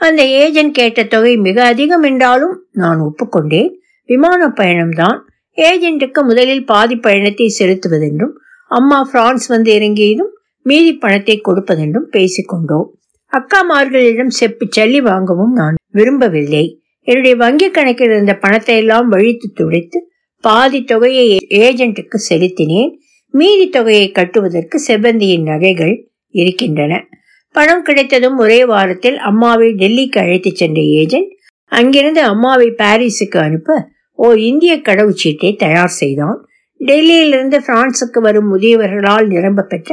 அந்த 0.00 0.22
ஏஜென்ட் 0.24 0.74
கேட்ட 0.74 1.04
தொகை 1.04 1.36
மிக 1.36 1.64
அதிகம் 1.64 2.02
என்றாலும் 2.02 2.66
நான் 2.72 3.00
ஒப்புக்கொண்டேன். 3.00 3.70
விமான 4.08 4.48
பயணம்தான். 4.48 5.18
ஏஜென்ட்டுக்கு 5.58 6.20
முதலில் 6.22 6.64
பாதி 6.64 6.96
பயணத்தை 6.96 7.46
செலுத்துவதென்றும் 7.58 8.34
அம்மா 8.66 9.08
பிரான்ஸ் 9.12 9.46
வந்து 9.46 9.72
இறங்கியதும் 9.72 10.32
மீதி 10.62 10.92
பணத்தை 10.94 11.40
கொடுப்பதென்றும் 11.48 12.08
பேசிக்கொண்டோம். 12.12 12.88
அக்காமார்களிடம் 13.32 14.32
செப்பு 14.38 14.68
சல்லி 14.76 15.00
வாங்கவும் 15.02 15.52
நான் 15.52 15.76
விரும்பவில்லை. 15.90 16.64
என்னுடைய 17.08 17.36
வங்கி 17.36 17.70
கணக்கில் 17.70 18.10
இருந்த 18.10 18.34
பணத்தை 18.36 18.76
எல்லாம் 18.76 19.08
வழித்து 19.08 19.48
துடைத்து 19.54 19.98
பாதி 20.42 20.80
தொகையை 20.82 21.26
ஏஜென்ட்டுக்கு 21.48 22.18
செலுத்தினேன். 22.28 22.92
மீதி 23.34 23.66
தொகையை 23.68 24.10
கட்டுவதற்கு 24.10 24.76
செவ்வந்தியின் 24.86 25.42
நகைகள் 25.42 25.94
இருக்கின்றன. 26.34 27.08
பணம் 27.54 27.82
கிடைத்ததும் 27.82 28.38
ஒரே 28.38 28.64
வாரத்தில் 28.64 29.18
அம்மாவை 29.18 29.68
டெல்லிக்கு 29.72 30.18
அழைத்துச் 30.18 30.56
சென்ற 30.56 30.80
ஏஜென்ட் 30.80 31.30
அங்கிருந்து 31.72 32.22
அம்மாவை 32.22 32.68
பாரிஸுக்கு 32.78 33.38
அனுப்ப 33.38 33.88
ஓர் 34.24 34.38
இந்திய 34.38 34.72
கடவுச்சீட்டை 34.76 35.56
தயார் 35.56 35.94
செய்தான். 36.00 36.38
டெல்லியிலிருந்து 36.80 37.58
பிரான்சுக்கு 37.66 38.20
வரும் 38.20 38.48
முதியவர்களால் 38.52 39.26
நிரம்ப 39.26 39.62
பெற்ற 39.62 39.90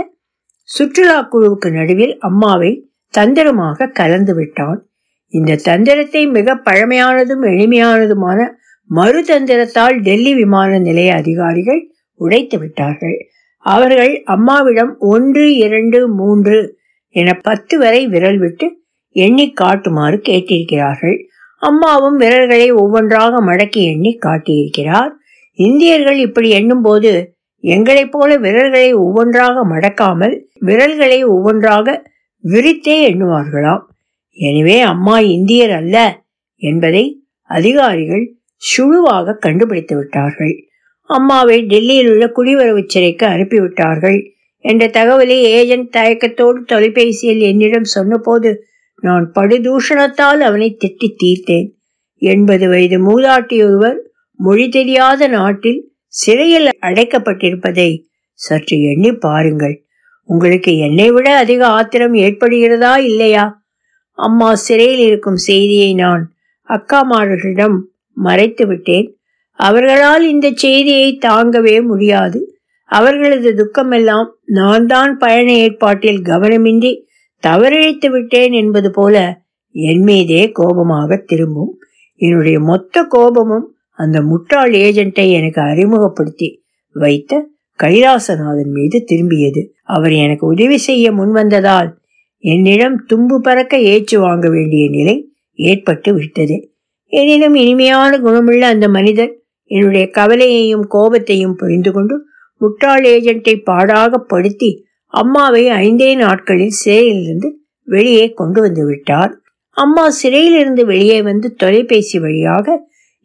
சுற்றுலா 0.64 1.18
குழுவுக்கு 1.32 1.72
நடுவில் 1.72 2.18
அம்மாவை 2.20 2.72
தந்திரமாக 3.14 3.88
கலந்து 3.88 4.36
விட்டான். 4.36 4.80
இந்த 5.28 5.60
தந்திரத்தை 5.64 6.28
மிக 6.28 6.56
பழமையானதும் 6.66 7.44
எளிமையானதுமான 7.54 8.40
மறுதந்திரத்தால் 8.96 10.02
டெல்லி 10.02 10.34
விமான 10.34 10.80
நிலைய 10.80 11.16
அதிகாரிகள் 11.16 11.82
உடைத்து 12.20 12.60
விட்டார்கள். 12.60 13.18
அவர்கள் 13.58 14.22
அம்மாவிடம் 14.24 14.96
ஒன்று 15.00 15.56
இரண்டு 15.56 16.00
மூன்று 16.10 16.78
என 17.16 17.34
பத்து 17.34 17.78
வரை 17.78 18.08
விரல் 18.08 18.38
விட்டு 18.38 18.68
எண்ணி 19.12 19.52
காட்டுமாறு 19.52 20.18
கேட்டிருக்கிறார்கள். 20.18 21.18
அம்மாவும் 21.62 22.18
விரல்களை 22.18 22.72
ஒவ்வொன்றாக 22.72 23.42
மடக்கி 23.46 23.82
எண்ணி 23.94 24.12
காட்டியிருக்கிறார். 24.26 25.12
இந்தியர்கள் 25.54 26.18
இப்படி 26.18 26.50
எண்ணும் 26.50 26.82
போது 26.82 27.38
எங்களைப் 27.64 28.12
போல 28.12 28.38
விரல்களை 28.38 28.94
ஒவ்வொன்றாக 28.94 29.64
மடக்காமல் 29.68 30.36
விரல்களை 30.60 31.24
ஒவ்வொன்றாக 31.24 31.88
விரித்தே 32.44 32.98
எண்ணுவார்களாம். 33.10 33.84
எனவே 34.34 34.80
அம்மா 34.80 35.20
இந்தியர் 35.20 35.72
அல்ல 35.72 35.98
என்பதை 36.62 37.04
அதிகாரிகள் 37.50 38.26
சுழுவாக 38.62 39.38
கண்டுபிடித்து 39.38 39.98
விட்டார்கள். 39.98 40.56
அம்மாவை 41.04 41.62
டெல்லியில் 41.62 42.10
உள்ள 42.10 42.32
குடிவரவு 42.36 42.84
சிறைக்கு 42.88 43.26
அனுப்பிவிட்டார்கள். 43.26 44.32
என்ற 44.58 44.88
தகவலை 44.88 45.38
ஏஜென்ட் 45.42 45.96
தயக்கத்தோடு 45.98 46.64
தொலைபேசியில் 46.66 47.40
என்னிடம் 47.40 47.84
சொன்னபோது 47.84 48.64
நான் 49.02 49.32
படுதூஷணத்தால் 49.36 50.40
அவனை 50.40 50.78
திட்டி 50.86 51.10
தீர்த்தேன். 51.24 51.68
எண்பது 52.18 52.70
வயது 52.70 52.98
மூதாட்டி 53.06 53.66
ஒருவர் 53.66 54.00
மொழி 54.36 54.70
தெரியாத 54.70 55.28
நாட்டில் 55.28 55.92
சிறையில் 56.08 56.70
அடைக்கப்பட்டிருப்பதை 56.82 58.04
சற்று 58.34 58.82
எண்ணி 58.82 59.12
பாருங்கள். 59.12 59.84
உங்களுக்கு 60.24 60.78
என்னை 60.78 61.12
விட 61.12 61.38
அதிக 61.38 61.68
ஆத்திரம் 61.68 62.14
ஏற்படுகிறதா 62.14 62.98
இல்லையா? 62.98 63.64
அம்மா 64.14 64.56
சிறையில் 64.56 65.00
இருக்கும் 65.00 65.36
செய்தியை 65.36 65.94
நான் 65.94 66.34
அக்காமார்களிடம் 66.70 67.78
மறைத்துவிட்டேன் 68.24 69.08
அவர்களால் 69.60 70.30
இந்த 70.30 70.52
செய்தியை 70.56 71.20
தாங்கவே 71.26 71.82
முடியாது. 71.82 72.40
அவர்களது 72.86 73.50
துக்கமெல்லாம் 73.52 74.30
நான் 74.46 74.86
தான் 74.86 75.18
பயண 75.18 75.54
ஏற்பாட்டில் 75.54 76.22
கவனமின்றி 76.22 76.92
தவறிழைத்து 77.44 78.08
விட்டேன் 78.10 78.52
என்பது 78.52 78.92
போல 78.92 79.42
என் 79.72 80.04
மீதே 80.04 80.52
கோபமாக 80.52 81.18
திரும்பும். 81.18 81.80
என்னுடைய 82.16 82.60
மொத்த 82.60 83.04
கோபமும் 83.04 83.68
அந்த 83.92 84.22
முட்டாள் 84.22 84.72
ஏஜென்ட்டை 84.72 85.32
எனக்கு 85.32 85.62
அறிமுகப்படுத்தி 85.62 86.64
வைத்த 86.96 87.48
கைலாசநாதன் 87.80 88.72
மீது 88.72 89.06
திரும்பியது. 89.12 89.62
அவர் 89.84 90.12
எனக்கு 90.12 90.48
உதவி 90.48 90.78
செய்ய 90.78 91.12
முன்வந்ததால் 91.12 91.90
என்னிடம் 92.44 93.06
தும்பு 93.06 93.42
பறக்க 93.42 93.80
ஏற்று 93.80 94.20
வாங்க 94.20 94.50
வேண்டிய 94.50 94.90
நிலை 94.90 95.16
ஏற்பட்டு 95.54 96.14
விட்டது. 96.14 96.58
எனினும் 97.12 97.56
இனிமையான 97.56 98.20
குணமுள்ள 98.20 98.68
அந்த 98.68 98.88
மனிதர் 98.90 99.34
என்னுடைய 99.72 100.10
கவலையையும் 100.10 100.86
கோபத்தையும் 100.92 101.58
புரிந்து 101.58 101.92
கொண்டு 101.92 102.16
முட்டாள் 102.62 103.04
ஏஜென்ட்டை 103.04 103.56
பாடாக 103.66 104.18
படுத்தி 104.28 104.70
அம்மாவை 105.14 105.64
ஐந்தே 105.68 106.10
நாட்களில் 106.16 106.78
சிறையிலிருந்து 106.82 107.50
வெளியே 107.88 108.26
கொண்டு 108.34 108.62
வந்து 108.62 108.86
விட்டார். 108.86 109.32
அம்மா 109.78 110.10
சிறையிலிருந்து 110.10 110.86
வெளியே 110.86 111.22
வந்து 111.22 111.54
தொலைபேசி 111.54 112.20
வழியாக 112.20 112.68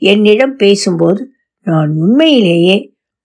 என்னிடம் 0.03 0.57
பேசும்போது 0.57 1.23
நான் 1.66 1.90
உண்மையிலேயே 1.97 2.77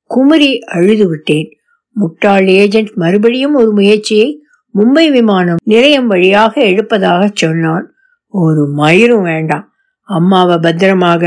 குமரி 0.04 0.60
அழுது 0.60 1.10
விட்டேன். 1.10 1.50
முட்டாள் 1.96 2.48
ஏஜென்ட் 2.48 2.92
மறுபடியும் 2.94 3.56
ஒரு 3.56 3.72
முயற்சியை 3.72 4.30
மும்பை 4.76 5.06
விமானம் 5.12 5.62
நிலையம் 5.64 6.08
வழியாக 6.08 6.62
எடுப்பதாக 6.62 7.30
சொன்னான். 7.34 7.86
ஒரு 8.28 8.64
மயிரும் 8.78 9.24
வேண்டாம். 9.24 9.66
அம்மாவை 10.10 10.58
பத்திரமாக 10.62 11.24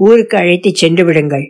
ஊருக்கு 0.00 0.36
அழைத்து 0.36 0.70
சென்று 0.74 1.04
விடுங்கள். 1.04 1.46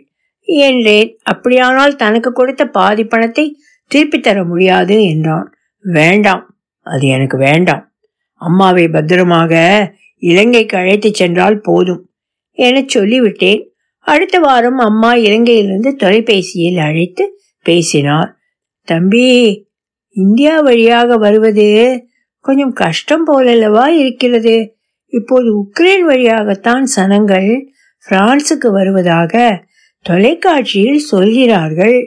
என்றேன். 0.47 1.09
அப்படியானால் 1.23 1.95
தனக்கு 1.95 2.29
கொடுத்த 2.31 2.63
பாதி 2.65 3.03
பணத்தை 3.03 3.45
திருப்பி 3.91 4.19
தர 4.19 4.43
முடியாது 4.43 4.95
என்றான். 5.03 5.47
வேண்டாம். 5.83 6.43
அது 6.85 7.07
எனக்கு 7.07 7.37
வேண்டாம். 7.37 7.83
அம்மாவை 8.41 8.87
பத்திரமாக 8.87 9.53
இலங்கைக்கு 10.21 10.77
அழைத்து 10.77 11.09
சென்றால் 11.13 11.59
போதும் 11.61 12.09
என 12.57 12.85
சொல்லிவிட்டேன். 12.93 13.61
அடுத்த 14.05 14.39
வாரம் 14.39 14.77
அம்மா 14.77 15.11
இலங்கையிலிருந்து 15.15 15.91
தொலைபேசியில் 15.95 16.79
அழைத்து 16.79 17.23
பேசினார். 17.65 18.31
தம்பி 18.87 19.27
இந்தியா 20.15 20.59
வழியாக 20.59 21.17
வருவது 21.17 21.67
கொஞ்சம் 22.45 22.73
கஷ்டம் 22.73 23.25
போலல்லவா 23.27 23.85
இருக்கிறது? 23.87 24.55
இப்போது 25.11 25.49
உக்ரைன் 25.61 26.05
வழியாகத்தான் 26.05 26.85
சனங்கள் 26.95 27.49
பிரான்சுக்கு 28.07 28.69
வருவதாக 28.71 29.33
தொலைக்காட்சியில் 30.05 31.07
சொல்கிறார்கள். 31.11 31.97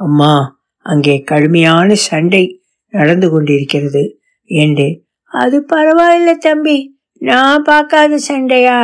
அம்மா 0.00 0.62
அங்கே 0.86 1.16
கடுமையான 1.20 1.94
சண்டை 1.94 2.44
நடந்து 2.92 3.30
கொண்டிருக்கிறது 3.30 4.02
என்று. 4.44 4.88
அது 5.24 5.66
பரவாயில்ல 5.72 6.30
தம்பி 6.38 6.78
நான் 7.20 7.62
பார்க்காத 7.62 8.18
சண்டையா? 8.18 8.78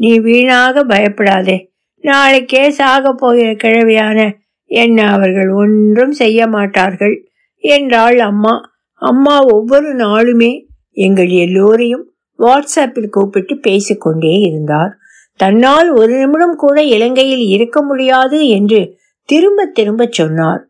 நீ 0.00 0.18
வீணாக 0.18 0.84
பயப்படாதே. 0.84 1.56
நாளைக்கே 2.04 2.70
சாக 2.70 3.12
போகிற 3.12 3.48
கிழவியான 3.52 4.18
என்ன 4.70 4.98
அவர்கள் 5.10 5.50
ஒன்றும் 5.52 6.12
செய்ய 6.12 6.46
மாட்டார்கள் 6.46 7.16
என்றாள் 7.64 8.18
அம்மா. 8.18 8.54
அம்மா 9.02 9.36
ஒவ்வொரு 9.52 9.90
நாளுமே 9.96 10.52
எங்கள் 10.96 11.32
எல்லோரையும் 11.44 12.06
வாட்ஸ்அப்பில் 12.38 13.08
கூப்பிட்டு 13.08 13.58
பேசிக்கொண்டே 13.58 14.34
இருந்தார். 14.40 14.92
தன்னால் 15.36 15.90
ஒரு 15.90 16.12
நிமிடம் 16.18 16.56
கூட 16.56 16.82
இலங்கையில் 16.82 17.46
இருக்க 17.46 17.82
முடியாது 17.82 18.48
என்று 18.48 18.80
திரும்ப 19.28 19.66
திரும்ப 19.66 20.06
சொன்னார். 20.10 20.62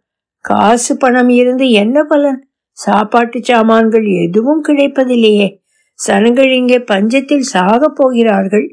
காசு 0.45 0.97
பணம் 0.97 1.29
இருந்து 1.29 1.71
என்ன 1.71 2.05
பலன்? 2.05 2.41
சாப்பாட்டு 2.71 3.39
சாமான்கள் 3.43 4.07
எதுவும் 4.07 4.63
கிடைப்பதில்லையே. 4.65 5.49
சனங்கள் 5.95 6.51
இங்கே 6.51 6.79
பஞ்சத்தில் 6.79 7.51
சாக 7.55 7.89
போகிறார்கள். 7.89 8.67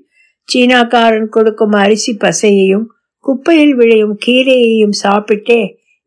சீனாக்காரன் 0.53 1.29
கொடுக்கும் 1.29 1.71
அரிசி 1.71 2.17
பசையையும் 2.19 2.85
குப்பையில் 3.25 3.73
விளையும் 3.75 4.15
கீரையையும் 4.25 4.95
சாப்பிட்டே 5.03 5.61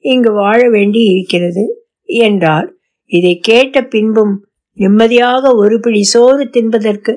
இங்கு 0.04 0.32
வாழ 0.32 0.60
வேண்டி 0.68 1.02
இருக்கிறது 1.04 1.64
என்றார். 2.04 2.68
இதை 3.10 3.38
கேட்ட 3.38 3.82
பின்பும் 3.84 4.34
நிம்மதியாக 4.72 5.54
ஒரு 5.54 5.80
பிடி 5.80 6.02
சோறு 6.02 6.44
தின்பதற்கு 6.44 7.16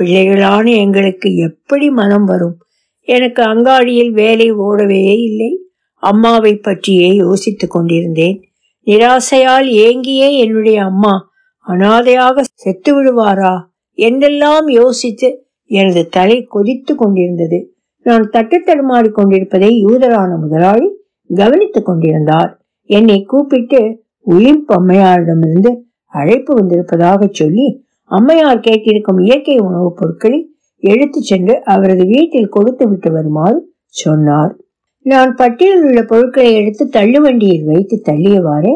பிள்ளைகளான 0.00 0.76
எங்களுக்கு 0.76 1.36
எப்படி 1.36 1.90
மனம் 1.90 2.24
வரும்? 2.24 2.56
எனக்கு 3.00 3.42
அங்காடியில் 3.42 4.10
வேலை 4.10 4.52
ஓடவே 4.52 5.18
இல்லை. 5.22 5.58
அம்மாவை 5.94 6.56
பற்றியே 6.56 7.14
யோசித்துக் 7.14 7.70
கொண்டிருந்தேன். 7.70 8.40
நிராசையால் 8.86 9.66
ஏங்கியே 9.66 10.38
என்னுடைய 10.38 10.82
அம்மா. 10.82 11.30
அனாதையாக 11.68 12.44
செத்து 12.54 12.90
விடுவாரா? 12.94 13.64
என்றெல்லாம் 13.92 14.68
யோசித்து 14.68 15.46
எனது 15.64 16.08
தலை 16.08 16.42
கொதித்து 16.42 16.94
கொண்டிருந்தது. 16.94 17.74
நான் 18.02 18.28
தட்டு 18.30 18.60
தடுமாறி 18.60 19.10
கொண்டிருப்பதை 19.10 19.84
யூதரான 19.84 20.38
முதலாளி 20.38 20.88
கவனித்துக் 21.34 21.84
கொண்டிருந்தார். 21.84 22.66
என்னை 22.82 23.22
கூப்பிட்டு 23.22 24.04
உயிர் 24.18 24.64
அம்மையாரிடமிருந்து 24.68 25.72
அழைப்பு 26.12 26.54
வந்திருப்பதாக 26.54 27.28
சொல்லி 27.30 27.84
அம்மையார் 28.04 28.58
கேட்டிருக்கும் 28.58 29.20
இயற்கை 29.22 29.58
உணவுப் 29.58 29.96
பொருட்களை 29.96 30.54
எடுத்து 30.78 31.22
சென்று 31.22 31.64
அவரது 31.64 32.04
வீட்டில் 32.04 32.48
கொடுத்து 32.48 32.88
விட்டு 32.88 33.12
வருமாறு 33.12 33.74
சொன்னார். 33.84 34.56
நான் 35.02 35.34
பட்டியலில் 35.34 35.82
உள்ள 35.82 36.02
பொருட்களை 36.02 36.54
எடுத்து 36.54 36.88
தள்ளுவண்டியில் 36.92 37.64
வைத்து 37.64 38.02
தள்ளியவாறே 38.04 38.74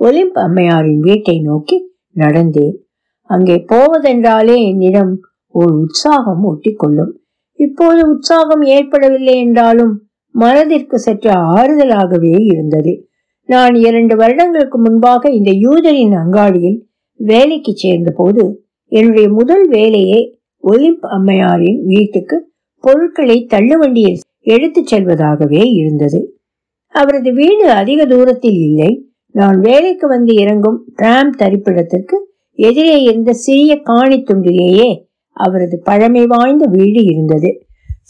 ஒலிம்ப் 0.00 0.38
அம்மையாரின் 0.38 1.00
வீட்டை 1.00 1.40
நோக்கி 1.40 1.92
நடந்தேன். 2.16 2.76
அங்கே 3.22 3.64
போவதென்றாலே 3.72 4.56
என்னிடம் 4.68 5.20
ஒரு 5.48 5.78
உற்சாகம் 5.78 6.42
ஒட்டிக்கொள்ளும். 6.44 7.12
இப்போது 7.58 8.08
உற்சாகம் 8.08 8.62
ஏற்படவில்லை 8.62 9.34
என்றாலும் 9.36 10.02
மனதிற்கு 10.34 10.98
சற்று 10.98 11.30
ஆறுதலாகவே 11.30 12.34
இருந்தது. 12.44 13.07
நான் 13.48 13.74
இரண்டு 13.74 14.16
வருடங்களுக்கு 14.16 14.78
முன்பாக 14.78 15.30
இந்த 15.30 15.50
யூதரின் 15.50 16.14
அங்காடியில் 16.14 16.80
வேலைக்கு 17.14 17.76
சேர்ந்த 17.76 18.12
போது 18.16 18.64
என்னுடைய 18.84 19.28
முதல் 19.28 19.68
வேலையே 19.68 20.40
ஒலிம்ப் 20.56 21.06
அம்மையாரின் 21.06 21.84
வீட்டுக்கு 21.84 22.52
பொருட்களை 22.80 23.46
தள்ளுவண்டியில் 23.54 24.18
எடுத்துச் 24.40 24.94
செல்வதாகவே 24.94 25.64
இருந்தது. 25.64 26.38
அவரது 26.86 27.32
வீடு 27.32 27.70
அதிக 27.70 28.06
தூரத்தில் 28.06 28.54
இல்லை. 28.54 29.08
நான் 29.30 29.60
வேலைக்கு 29.60 30.08
வந்து 30.08 30.34
இறங்கும் 30.34 30.92
டிராம் 30.96 31.36
தரிப்பிடத்திற்கு 31.36 32.16
எதிரே 32.52 33.02
இருந்த 33.02 33.32
சிறிய 33.32 33.80
காணி 33.80 34.22
துண்டிலேயே 34.22 35.04
அவரது 35.30 35.80
பழமை 35.84 36.26
வாய்ந்த 36.26 36.66
வீடு 36.66 37.04
இருந்தது. 37.04 37.66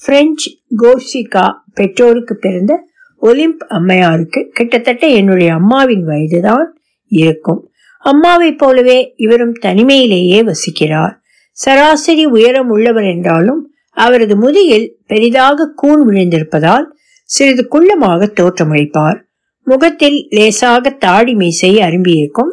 பிரெஞ்சு 0.06 0.50
கோஷிகா 0.78 1.52
பெற்றோருக்கு 1.74 2.36
பிறந்த 2.36 2.87
ஒலிம்ப் 3.22 3.64
அம்மையாருக்கு 3.68 4.48
கிட்டத்தட்ட 4.48 5.06
என்னுடைய 5.06 5.54
அம்மாவின் 5.54 6.04
வயதுதான் 6.04 6.78
இருக்கும். 7.06 7.70
அம்மாவைப் 7.98 8.58
போலவே 8.58 9.12
இவரும் 9.16 9.54
தனிமையிலேயே 9.62 10.42
வசிக்கிறார். 10.42 11.14
சராசரி 11.52 12.24
உயரம் 12.24 12.68
உள்ளவர் 12.68 13.04
என்றாலும் 13.04 13.72
அவரது 13.90 14.36
முதுகில் 14.36 14.96
பெரிதாக 15.06 15.72
கூன் 15.76 16.08
விழுந்திருப்பதால் 16.08 16.84
சிறிது 17.24 17.68
குள்ளமாக 17.70 18.30
தோற்றமளிப்பார். 18.40 19.20
முகத்தில் 19.62 20.26
லேசாக 20.30 20.90
தாடி 20.90 21.34
மீசை 21.34 21.76
அரும்பியிருக்கும். 21.76 22.52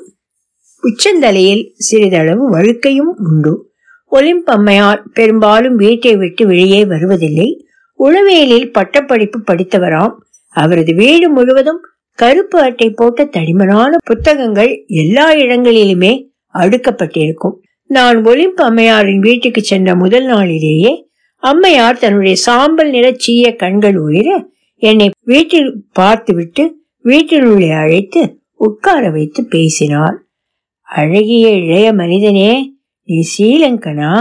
உச்சந்தலையில் 0.83 1.69
சிறிதளவு 1.73 2.59
வழுக்கையும் 2.59 3.13
உண்டு. 3.17 3.73
ஒலிம்ப் 4.11 4.49
அம்மையார் 4.49 5.03
பெரும்பாலும் 5.13 5.75
வீட்டை 5.75 6.15
விட்டு 6.15 6.47
வெளியே 6.47 6.85
வருவதில்லை. 6.85 7.67
உளவியலில் 7.99 8.71
பட்டப்படிப்பு 8.71 9.39
படித்தவராம். 9.39 10.15
அவரது 10.55 10.93
வீடு 10.95 11.27
முழுவதும் 11.29 11.81
கருப்பு 12.19 12.59
அட்டை 12.59 12.89
போட்ட 12.89 13.23
தடிமனான 13.25 13.97
புத்தகங்கள் 14.05 14.71
எல்லா 14.87 15.25
இடங்களிலுமே 15.33 16.11
அடுக்கப்பட்டிருக்கும். 16.53 17.55
நான் 17.87 18.17
ஒலிம்ப் 18.25 18.61
அம்மையாரின் 18.61 19.19
வீட்டுக்கு 19.19 19.61
சென்ற 19.61 19.95
முதல் 19.95 20.25
நாளிலேயே 20.25 20.93
அம்மையார் 21.43 21.97
தன்னுடைய 21.97 22.35
சாம்பல் 22.35 22.89
நிற 22.89 23.07
சீய 23.17 23.55
கண்கள் 23.55 23.97
உயிர 23.97 24.29
என்னை 24.81 25.07
வீட்டில் 25.23 25.71
பார்த்துவிட்டு 25.93 26.63
வீட்டினுள்ளே 27.03 27.69
அழைத்து 27.77 28.21
உட்கார 28.57 29.09
வைத்து 29.09 29.41
பேசினார். 29.45 30.17
அழகிய 30.81 31.49
இளைய 31.49 31.93
மனிதனே 31.93 32.51
நீ 33.07 33.17
ஸ்ரீலங்கனா? 33.31 34.13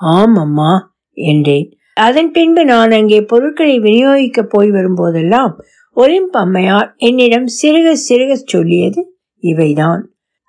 ஆமம்மா 0.00 0.72
என்றேன். 1.12 1.68
அதன் 1.94 2.30
பின்பு 2.30 2.64
நான் 2.64 2.90
அங்கே 2.90 3.20
பொருட்களை 3.20 3.78
விநியோகிக்க 3.78 4.42
போய் 4.48 4.70
வரும்போதெல்லாம் 4.70 5.52
ஒலிம்ப் 5.94 6.36
அம்மையார் 6.36 6.94
என்னிடம் 6.96 7.46
சிறுக 7.62 7.96
சிறுக 8.08 8.32
சொல்லியது 8.32 9.16
இவைதான். 9.42 10.00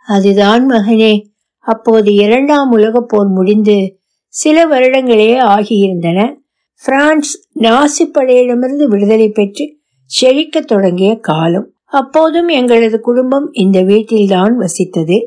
அதுதான் 0.08 0.70
மகனே 0.70 1.14
அப்போது 1.60 2.14
இரண்டாம் 2.14 2.72
உலகப் 2.72 3.08
போர் 3.08 3.28
முடிந்து 3.28 3.98
சில 4.28 4.68
வருடங்களே 4.68 5.32
ஆகியிருந்தன. 5.40 6.34
பிரான்ஸ் 6.84 7.50
நாசிப்படையிடமிருந்து 7.60 8.84
விடுதலை 8.84 9.30
பெற்று 9.30 9.78
செழிக்க 10.06 10.62
தொடங்கிய 10.62 11.16
காலம். 11.20 11.74
அப்போதும் 11.84 12.48
எங்களது 12.48 13.00
குடும்பம் 13.00 13.50
இந்த 13.52 13.82
வீட்டில்தான் 13.82 14.60
வசித்தது. 14.60 15.18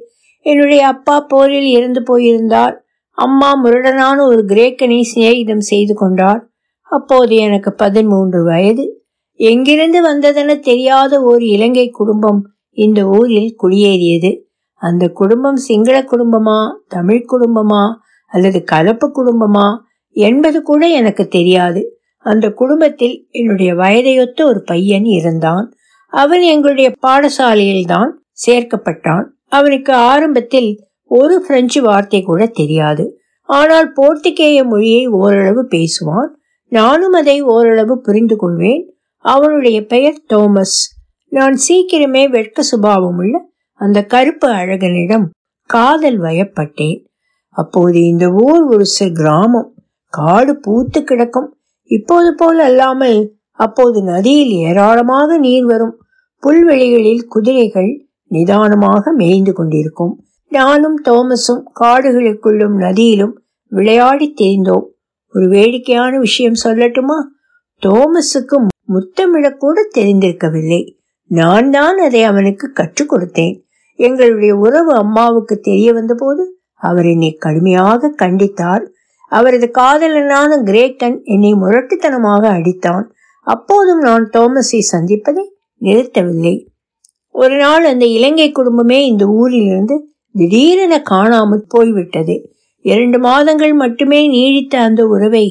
என்னுடைய 0.40 0.86
அப்பா 0.86 1.20
போரில் 1.20 1.66
இறந்து 1.66 2.02
போயிருந்தார். 2.02 2.85
அம்மா 3.16 3.50
முரடனான 3.64 4.18
ஒரு 4.22 4.40
கிரேக்கனை 4.48 5.00
சிநேகிதம் 5.12 5.64
செய்து 5.70 5.94
கொண்டார் 5.94 6.42
அப்போது 6.90 7.34
எனக்கு 7.36 7.70
பதிமூன்று 7.72 8.40
வயது. 8.44 8.84
எங்கிருந்து 9.40 9.98
வந்ததென 10.08 10.58
தெரியாத 10.60 11.12
ஒரு 11.22 11.44
இலங்கை 11.46 11.86
குடும்பம் 11.90 12.40
இந்த 12.78 13.00
ஊரில் 13.08 13.56
குடியேறியது. 13.62 14.30
அந்த 14.82 15.04
குடும்பம் 15.08 15.56
சிங்கள 15.56 15.96
குடும்பமா 16.02 16.58
தமிழ் 16.88 17.24
குடும்பமா 17.32 17.82
அல்லது 18.32 18.64
கலப்பு 18.64 19.06
குடும்பமா 19.18 19.66
என்பது 20.16 20.58
கூட 20.62 20.82
எனக்கு 20.86 21.24
தெரியாது. 21.28 21.82
அந்த 22.24 22.46
குடும்பத்தில் 22.50 23.16
என்னுடைய 23.30 23.74
வயதையொத்த 23.74 24.40
ஒரு 24.44 24.60
பையன் 24.62 25.06
இருந்தான். 25.16 25.66
அவன் 26.12 26.44
எங்களுடைய 26.54 26.88
பாடசாலையில் 27.06 27.86
தான் 27.86 28.10
சேர்க்கப்பட்டான். 28.46 29.26
அவனுக்கு 29.48 29.92
ஆரம்பத்தில் 30.10 30.70
ஒரு 31.10 31.40
பிரெஞ்சு 31.40 31.80
வார்த்தை 31.82 32.22
கூட 32.22 32.46
தெரியாது. 32.46 33.04
ஆனால் 33.48 33.92
போர்த்துகேய 33.96 34.64
மொழியை 34.64 35.06
ஓரளவு 35.06 35.68
பேசுவான். 35.74 36.30
நானும் 36.72 37.12
அதை 37.12 37.42
ஓரளவு 37.42 38.00
புரிந்து 38.00 38.36
கொள்வேன். 38.36 38.82
அவனுடைய 39.24 39.78
பெயர் 39.86 40.20
தோமஸ் 40.34 40.78
நான் 41.32 41.56
சீக்கிரமே 41.68 42.28
வெட்க 42.30 42.62
சுபாவம் 42.62 43.16
உள்ள 43.16 43.34
அந்த 43.74 43.98
கருப்பு 44.02 44.48
அழகனிடம் 44.48 45.26
காதல் 45.70 46.18
வயப்பட்டேன். 46.20 46.98
அப்போது 47.50 47.98
இந்த 48.06 48.26
ஊர் 48.30 48.62
ஒரு 48.64 48.84
சிறு 48.84 49.12
கிராமம். 49.12 49.70
காடு 50.12 50.52
பூத்து 50.60 51.00
கிடக்கும். 51.02 51.48
இப்போது 51.90 52.34
போல் 52.34 52.58
அல்லாமல் 52.58 53.18
அப்போது 53.58 54.02
நதியில் 54.02 54.52
ஏராளமாக 54.68 55.38
நீர் 55.38 55.64
வரும். 55.64 55.94
புல்வெளிகளில் 56.42 57.24
குதிரைகள் 57.28 57.90
நிதானமாக 58.30 59.12
மேய்ந்து 59.12 59.52
கொண்டிருக்கும். 59.52 60.14
நானும் 60.56 60.98
தோமஸும் 61.04 61.62
காடுகளுக்குள்ளும் 61.80 62.76
நதியிலும் 62.84 63.34
விளையாடி 63.72 64.26
தெரிந்தோம் 64.40 64.86
ஒரு 65.34 65.46
வேடிக்கையான 65.48 66.12
விஷயம் 66.18 66.60
சொல்லட்டுமா? 66.64 67.18
தோமஸுக்கு 67.82 68.56
முத்தமிழக்கூட 68.88 69.78
தெரிந்திருக்கவில்லை. 69.96 70.82
நான் 71.30 71.68
தான் 71.70 71.98
அதை 71.98 72.20
அவனுக்கு 72.22 72.66
கற்றுக் 72.72 73.10
கொடுத்தேன். 73.12 73.54
எங்களுடைய 73.98 74.52
உறவு 74.56 74.92
அம்மாவுக்கு 74.94 75.54
தெரிய 75.60 75.88
வந்தபோது 75.92 76.44
அவர் 76.80 77.06
என்னை 77.06 77.30
கடுமையாக 77.44 78.10
கண்டித்தார். 78.22 78.84
அவரது 79.32 79.66
காதலனான 79.78 80.58
கிரேக்கன் 80.68 81.16
என்னை 81.24 81.52
முரட்டுத்தனமாக 81.54 82.42
அடித்தான். 82.56 83.06
அப்போதும் 83.46 84.02
நான் 84.08 84.24
தோமஸை 84.32 84.80
சந்திப்பதை 84.92 85.44
நிறுத்தவில்லை. 85.80 86.56
ஒரு 87.34 87.56
நாள் 87.56 87.84
அந்த 87.84 88.04
இலங்கை 88.16 88.48
குடும்பமே 88.52 88.98
இந்த 89.06 89.24
ஊரிலிருந்து 89.38 89.96
திடீரென 90.36 90.94
காணாமல் 91.02 91.64
போய்விட்டது. 91.68 92.34
இரண்டு 92.84 93.18
மாதங்கள் 93.18 93.72
மட்டுமே 93.72 94.20
நீடித்த 94.28 94.74
அந்த 94.78 95.02
உறவை 95.06 95.46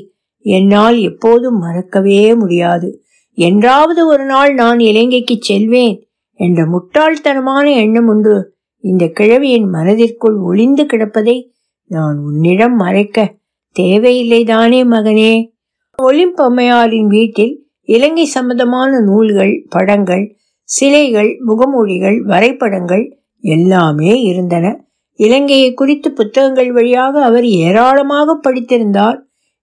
என்னால் 0.45 0.97
எப்போதும் 0.99 1.57
மறக்கவே 1.57 2.35
முடியாது. 2.35 2.89
என்றாவது 3.37 4.01
ஒரு 4.07 4.25
நாள் 4.25 4.53
நான் 4.53 4.79
இலங்கைக்கு 4.79 5.35
செல்வேன் 5.39 5.95
என்ற 6.39 6.61
முட்டாள்தனமான 6.65 7.65
எண்ணம் 7.75 8.07
ஒன்று 8.07 8.35
இந்த 8.83 9.05
கிழவியின் 9.07 9.67
மனதிற்குள் 9.69 10.37
ஒளிந்து 10.39 10.83
கிடப்பதை 10.83 11.37
நான் 11.91 12.17
உன்னிடம் 12.17 12.75
மறைக்க 12.75 13.27
தேவையில்லைதானே 13.75 14.81
மகனே. 14.93 15.33
ஒளிம்பம்மையாரின் 15.99 17.07
வீட்டில் 17.07 17.53
இலங்கை 17.87 18.25
சம்பந்தமான 18.25 18.91
நூல்கள் 18.99 19.53
படங்கள் 19.69 20.25
சிலைகள் 20.69 21.31
முகமூடிகள் 21.47 22.17
வரைபடங்கள் 22.21 23.05
எல்லாமே 23.53 24.13
இருந்தன. 24.21 24.65
இலங்கையை 25.19 25.73
குறித்து 25.73 26.09
புத்தகங்கள் 26.11 26.71
வழியாக 26.71 27.23
அவர் 27.23 27.45
ஏராளமாக 27.45 28.39
படித்திருந்தார். 28.43 29.17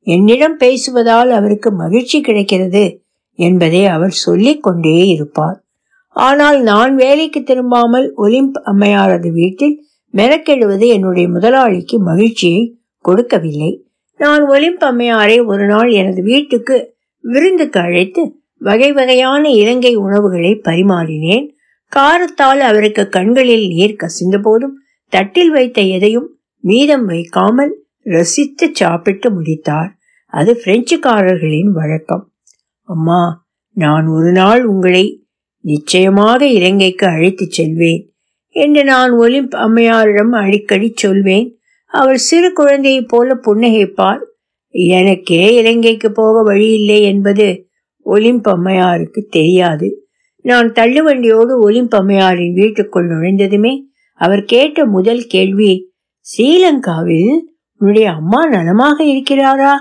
என்னிடம் 0.07 0.59
பேசுவதால் 0.59 1.31
அவருக்கு 1.31 1.71
மகிழ்ச்சி 1.73 2.21
கிடைக்கிறது 2.21 2.85
என்பதை 3.38 3.87
அவர் 3.87 4.14
சொல்லிக் 4.25 4.62
கொண்டே 4.62 4.97
இருப்பார். 5.07 5.59
ஆனால் 6.16 6.59
நான் 6.62 6.95
வேலைக்கு 6.95 7.40
திரும்பாமல் 7.40 8.09
ஒலிம்ப் 8.16 8.59
அம்மையாரது 8.64 9.29
வீட்டில் 9.33 9.75
மெனக்கெடுவது 10.14 10.87
என்னுடைய 10.87 11.29
முதலாளிக்கு 11.29 11.99
மகிழ்ச்சியை 12.01 12.62
கொடுக்கவில்லை. 13.05 13.71
நான் 14.21 14.42
ஒலிம்ப் 14.49 14.85
அம்மையாரை 14.85 15.38
ஒரு 15.47 15.66
நாள் 15.66 15.90
எனது 15.90 16.23
வீட்டுக்கு 16.23 16.77
விருந்துக்கு 17.25 17.81
அழைத்து 17.81 18.23
வகை 18.59 18.92
வகையான 18.92 19.45
இலங்கை 19.51 19.92
உணவுகளை 19.95 20.53
பரிமாறினேன். 20.64 21.47
காரத்தால் 21.96 22.61
அவருக்கு 22.61 23.09
கண்களில் 23.09 23.68
நீர் 23.68 23.96
கசிந்த 23.96 24.38
போதும் 24.38 24.78
தட்டில் 25.09 25.50
வைத்த 25.50 25.81
எதையும் 25.81 26.38
மீதம் 26.61 27.05
வைக்காமல் 27.05 27.85
ரசித்து 27.98 28.70
சாப்பிட்டு 28.72 29.31
முடித்தார். 29.31 29.96
அது 30.26 30.61
பிரெஞ்சுக்காரர்களின் 30.64 31.70
வழக்கம். 31.72 32.33
அம்மா 32.83 33.46
நான் 33.74 34.07
ஒரு 34.07 34.33
நாள் 34.33 34.64
உங்களை 34.64 35.26
நிச்சயமாக 35.61 36.46
இலங்கைக்கு 36.46 37.07
அழைத்துச் 37.07 37.50
செல்வேன் 37.50 38.12
என்று 38.48 38.85
நான் 38.85 39.11
ஒலிம்ப் 39.11 39.55
அம்மையாரிடம் 39.55 40.33
அடிக்கடி 40.33 40.92
சொல்வேன். 40.94 41.57
அவர் 41.87 42.16
சிறு 42.16 42.52
குழந்தையைப் 42.52 43.09
போல 43.09 43.35
புன்னகைப்பார். 43.35 44.18
எனக்கே 44.68 45.55
இலங்கைக்கு 45.55 46.12
போக 46.12 46.42
வழியில்லை 46.42 47.02
என்பது 47.02 47.68
ஒலிம்ப் 48.05 48.48
அம்மையாருக்கு 48.48 49.26
தெரியாது. 49.31 50.02
நான் 50.42 50.72
தள்ளுவண்டியோடு 50.72 51.61
ஒலிம்ப் 51.61 52.55
வீட்டுக்குள் 52.55 53.09
நுழைந்ததுமே 53.09 53.83
அவர் 54.14 54.44
கேட்ட 54.44 54.87
முதல் 54.87 55.24
கேள்வி 55.24 55.90
ஸ்ரீலங்காவில் 56.20 57.50
உன்னுடைய 57.78 58.11
அம்மா 58.11 58.48
நலமாக 58.48 59.05
இருக்கிறாரா? 59.05 59.74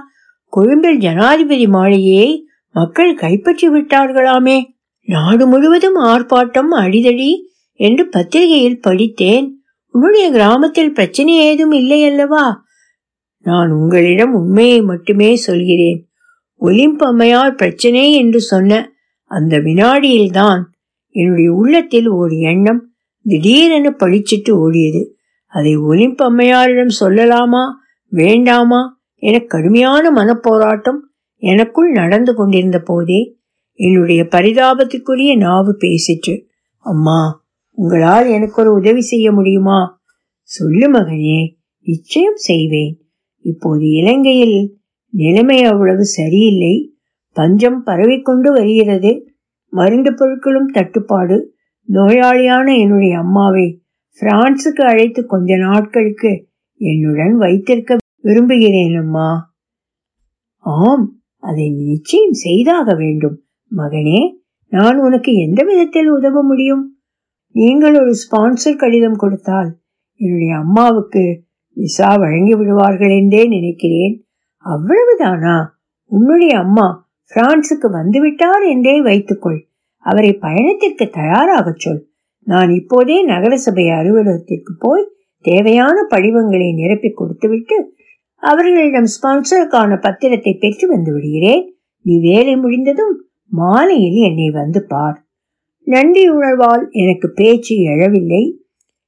கொழும்பில் 0.48 0.98
ஜனாதிபதி 0.98 1.68
மாளிகையை 1.68 2.48
மக்கள் 2.72 3.16
கைப்பற்றி 3.16 3.70
விட்டார்களாமே? 3.70 4.64
நாடு 5.06 5.48
முழுவதும் 5.48 5.96
ஆர்ப்பாட்டம் 5.96 6.72
அடிதடி 6.72 7.36
என்று 7.74 8.08
பத்திரிகையில் 8.08 8.82
படித்தேன். 8.82 9.62
உன்னுடைய 9.88 10.32
கிராமத்தில் 10.32 10.94
பிரச்சனை 10.94 11.36
ஏதும் 11.36 11.72
இல்லை 11.72 12.04
அல்லவா? 12.04 12.64
நான் 13.42 13.72
உங்களிடம் 13.72 14.34
உண்மையை 14.34 14.82
மட்டுமே 14.82 15.36
சொல்கிறேன். 15.36 16.10
ஒலிம்பம்மையார் 16.62 17.56
பிரச்சனை 17.56 18.14
என்று 18.14 18.42
சொன்ன 18.42 18.91
அந்த 19.32 19.58
வினாடியில்தான் 19.58 20.62
என்னுடைய 21.10 21.52
உள்ளத்தில் 21.52 22.08
ஒரு 22.08 22.38
எண்ணம் 22.38 22.92
திடீரென 23.24 23.96
பழிச்சிட்டு 24.00 24.50
ஓடியது. 24.50 25.10
அதை 25.46 25.78
ஒலிம்பம்மையாரிடம் 25.78 26.90
சொல்லலாமா 27.00 27.70
வேண்டாமா 28.08 29.02
என 29.16 29.40
கடுமையான 29.40 30.12
மனப்போராட்டம் 30.12 30.98
எனக்குள் 31.36 31.92
நடந்து 31.92 32.36
கொண்டிருந்த 32.36 32.80
போதே 32.80 33.38
என்னுடைய 33.74 34.24
பரிதாபத்துக்குரிய 34.24 35.38
நாவு 35.38 35.78
பேசிற்று. 35.80 36.46
அம்மா 36.78 37.46
உங்களால் 37.70 38.28
எனக்கு 38.28 38.62
ஒரு 38.62 38.74
உதவி 38.74 39.02
செய்ய 39.02 39.32
முடியுமா? 39.32 40.02
சொல்லு 40.42 40.92
மகனே 40.92 41.56
நிச்சயம் 41.82 42.36
செய்வேன். 42.36 43.02
இப்போது 43.40 43.90
இலங்கையில் 43.90 44.78
நிலைமை 45.10 45.64
அவ்வளவு 45.64 46.06
சரியில்லை. 46.06 46.91
பஞ்சம் 47.34 47.84
பரவிக்கொண்டு 47.84 48.52
வருகிறது. 48.52 49.34
மருந்து 49.70 50.12
பொருட்களும் 50.12 50.74
தட்டுப்பாடு. 50.74 51.56
நோயாளியான 51.92 52.80
என்னுடைய 52.80 53.18
அம்மாவை 53.18 53.84
பிரான்சுக்கு 54.20 54.84
அழைத்து 54.86 55.26
கொஞ்ச 55.26 55.58
நாட்களுக்கு 55.58 56.48
என்னுடன் 56.78 57.36
வைத்திருக்க 57.38 57.98
விரும்புகிறேன் 58.22 58.96
அம்மா. 58.96 59.54
ஆம் 60.58 61.22
அதை 61.40 61.70
நிச்சயம் 61.70 62.32
செய்தாக 62.32 62.94
வேண்டும். 62.94 63.44
மகனே 63.76 64.32
நான் 64.68 64.98
உனக்கு 64.98 65.34
எந்த 65.34 65.64
விதத்தில் 65.64 66.10
உதவ 66.10 66.44
முடியும்? 66.44 66.96
நீங்கள் 67.52 68.00
ஒரு 68.00 68.12
ஸ்பான்சர் 68.12 68.76
கடிதம் 68.76 69.16
கொடுத்தால் 69.16 69.78
என்னுடைய 70.16 70.56
அம்மாவுக்கு 70.56 71.44
விசா 71.74 72.16
வழங்கி 72.16 72.56
விடுவார்கள் 72.56 73.10
என்றே 73.10 73.48
நினைக்கிறேன். 73.48 74.26
அவ்வளவுதானா? 74.66 75.66
உன்னுடைய 76.06 76.60
அம்மா 76.60 77.10
பிரான்சுக்கு 77.34 77.88
வந்துவிட்டார் 77.92 78.70
என்றே 78.70 79.02
வைத்துக்கொள். 79.02 79.68
அவரை 79.98 80.34
பயணத்திற்கு 80.34 81.10
தயாராகச் 81.10 81.80
சொல். 81.80 82.08
நான் 82.44 82.70
இப்போதே 82.70 83.24
நகரசபை 83.24 83.90
அலுவலகத்திற்கு 83.90 84.76
போய் 84.80 85.10
தேவையான 85.42 86.08
படிவங்களை 86.10 86.74
நிரப்பி 86.74 87.10
கொடுத்துவிட்டு 87.10 87.94
அவர்களிடம் 88.36 89.04
ஸ்பான்சருக்கான 89.04 89.98
பத்திரத்தை 90.00 90.60
பெற்று 90.60 90.88
வந்து 90.88 91.14
விடுகிறேன். 91.14 91.76
நீ 92.02 92.20
வேலை 92.20 92.56
முடிந்ததும் 92.56 93.26
மாலையில் 93.46 94.30
என்னை 94.30 94.50
வந்து 94.50 94.86
பார். 94.88 95.26
நன்றி 95.84 96.32
உணர்வால் 96.32 96.90
எனக்கு 96.90 97.32
பேச்சு 97.32 97.76
எழவில்லை. 97.76 98.58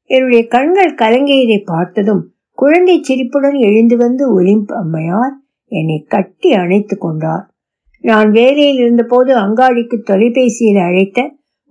என்னுடைய 0.03 0.47
கண்கள் 0.47 0.95
கலங்கியதை 0.95 1.61
பார்த்ததும் 1.65 2.31
குழந்தை 2.51 3.01
சிரிப்புடன் 3.01 3.53
எழுந்து 3.53 3.97
வந்து 3.97 4.33
ஒலிம்ப் 4.33 4.73
அம்மையார் 4.73 5.35
என்னை 5.65 6.05
கட்டி 6.07 6.51
அணைத்து 6.53 6.97
கொண்டார். 6.97 7.52
நான் 8.03 8.31
வேலையில் 8.31 8.75
இருந்தபோது 8.75 9.31
அங்காடிக்கு 9.35 9.97
தொலைபேசியில் 10.03 10.81
அழைத்த 10.81 11.19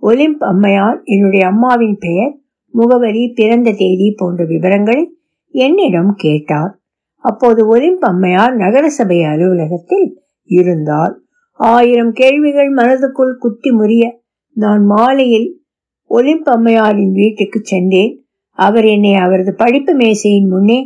ஒலிம்ப் 0.01 0.43
அம்மையார் 0.43 1.01
என்னுடைய 1.03 1.47
அம்மாவின் 1.47 1.97
பெயர் 1.99 2.31
முகவரி 2.73 3.23
பிறந்த 3.35 3.71
தேதி 3.71 4.13
போன்ற 4.15 4.45
விவரங்களை 4.45 5.03
என்னிடம் 5.53 6.13
கேட்டார். 6.15 6.71
அப்போது 7.23 7.61
ஒலிம்ப் 7.67 8.05
அம்மையார் 8.05 8.55
நகரசபை 8.55 9.23
அலுவலகத்தில் 9.23 10.07
இருந்தார். 10.49 11.13
ஆயிரம் 11.59 12.11
கேள்விகள் 12.11 12.71
மனதுக்குள் 12.73 13.35
குத்தி 13.37 13.71
முறிய 13.71 14.05
நான் 14.55 14.83
மாலையில் 14.85 15.49
ஒலிம்ப் 16.09 16.49
அம்மையாரின் 16.49 17.13
வீட்டுக்கு 17.13 17.59
சென்றேன். 17.63 18.13
அவர் 18.57 18.85
என்னை 18.85 19.13
அவரது 19.15 19.53
படிப்பு 19.55 19.93
மேசையின் 19.93 20.49
முன்னே 20.49 20.79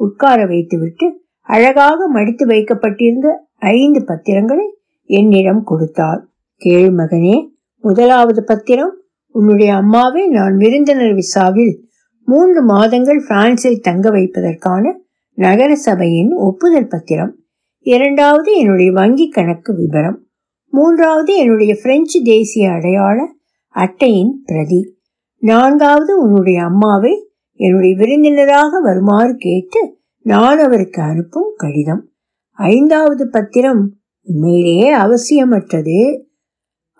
உட்கார 0.00 0.46
வைத்துவிட்டு 0.46 1.06
அழகாக 1.48 2.08
மடித்து 2.08 2.46
வைக்கப்பட்டிருந்த 2.46 3.28
ஐந்து 3.74 4.00
பத்திரங்களை 4.04 4.66
என்னிடம் 5.04 5.62
கொடுத்தார் 5.64 6.20
கேள் 6.56 6.94
மகனே 6.94 7.36
முதலாவது 7.84 8.44
பத்திரம் 8.44 8.94
உன்னுடைய 9.34 9.74
அம்மாவை 9.74 10.28
நான் 10.28 10.56
விருந்தினர் 10.56 11.14
விசாவில் 11.14 11.88
மூன்று 12.28 12.64
மாதங்கள் 12.64 13.24
பிரான்சில் 13.26 13.80
தங்க 13.80 14.10
வைப்பதற்கான 14.10 14.92
நகர 15.38 15.74
சபையின் 15.74 16.30
ஒப்புதல் 16.32 16.86
பத்திரம். 16.86 17.32
இரண்டாவது 17.80 18.56
என்னுடைய 18.56 18.92
வங்கி 18.92 19.28
கணக்கு 19.28 19.74
விவரம் 19.74 20.18
மூன்றாவது 20.72 21.36
என்னுடைய 21.36 21.76
பிரெஞ்சு 21.82 22.22
தேசிய 22.22 22.70
அடையாள 22.70 23.18
அட்டையின் 23.74 24.42
பிரதி. 24.44 24.96
நான்காவது 25.42 26.12
உன்னுடைய 26.18 26.62
அம்மாவை 26.62 27.30
என்னுடைய 27.60 27.96
விருந்தினராக 27.96 28.80
வருமாறு 28.80 29.34
கேட்டு 29.36 29.98
நான் 30.20 30.58
அவருக்கு 30.58 31.02
அனுப்பும் 31.02 31.52
கடிதம். 31.56 32.02
ஐந்தாவது 32.52 33.28
பத்திரம் 33.28 33.96
உண்மையிலேயே 34.28 34.88
அவசியமற்றது. 34.94 35.98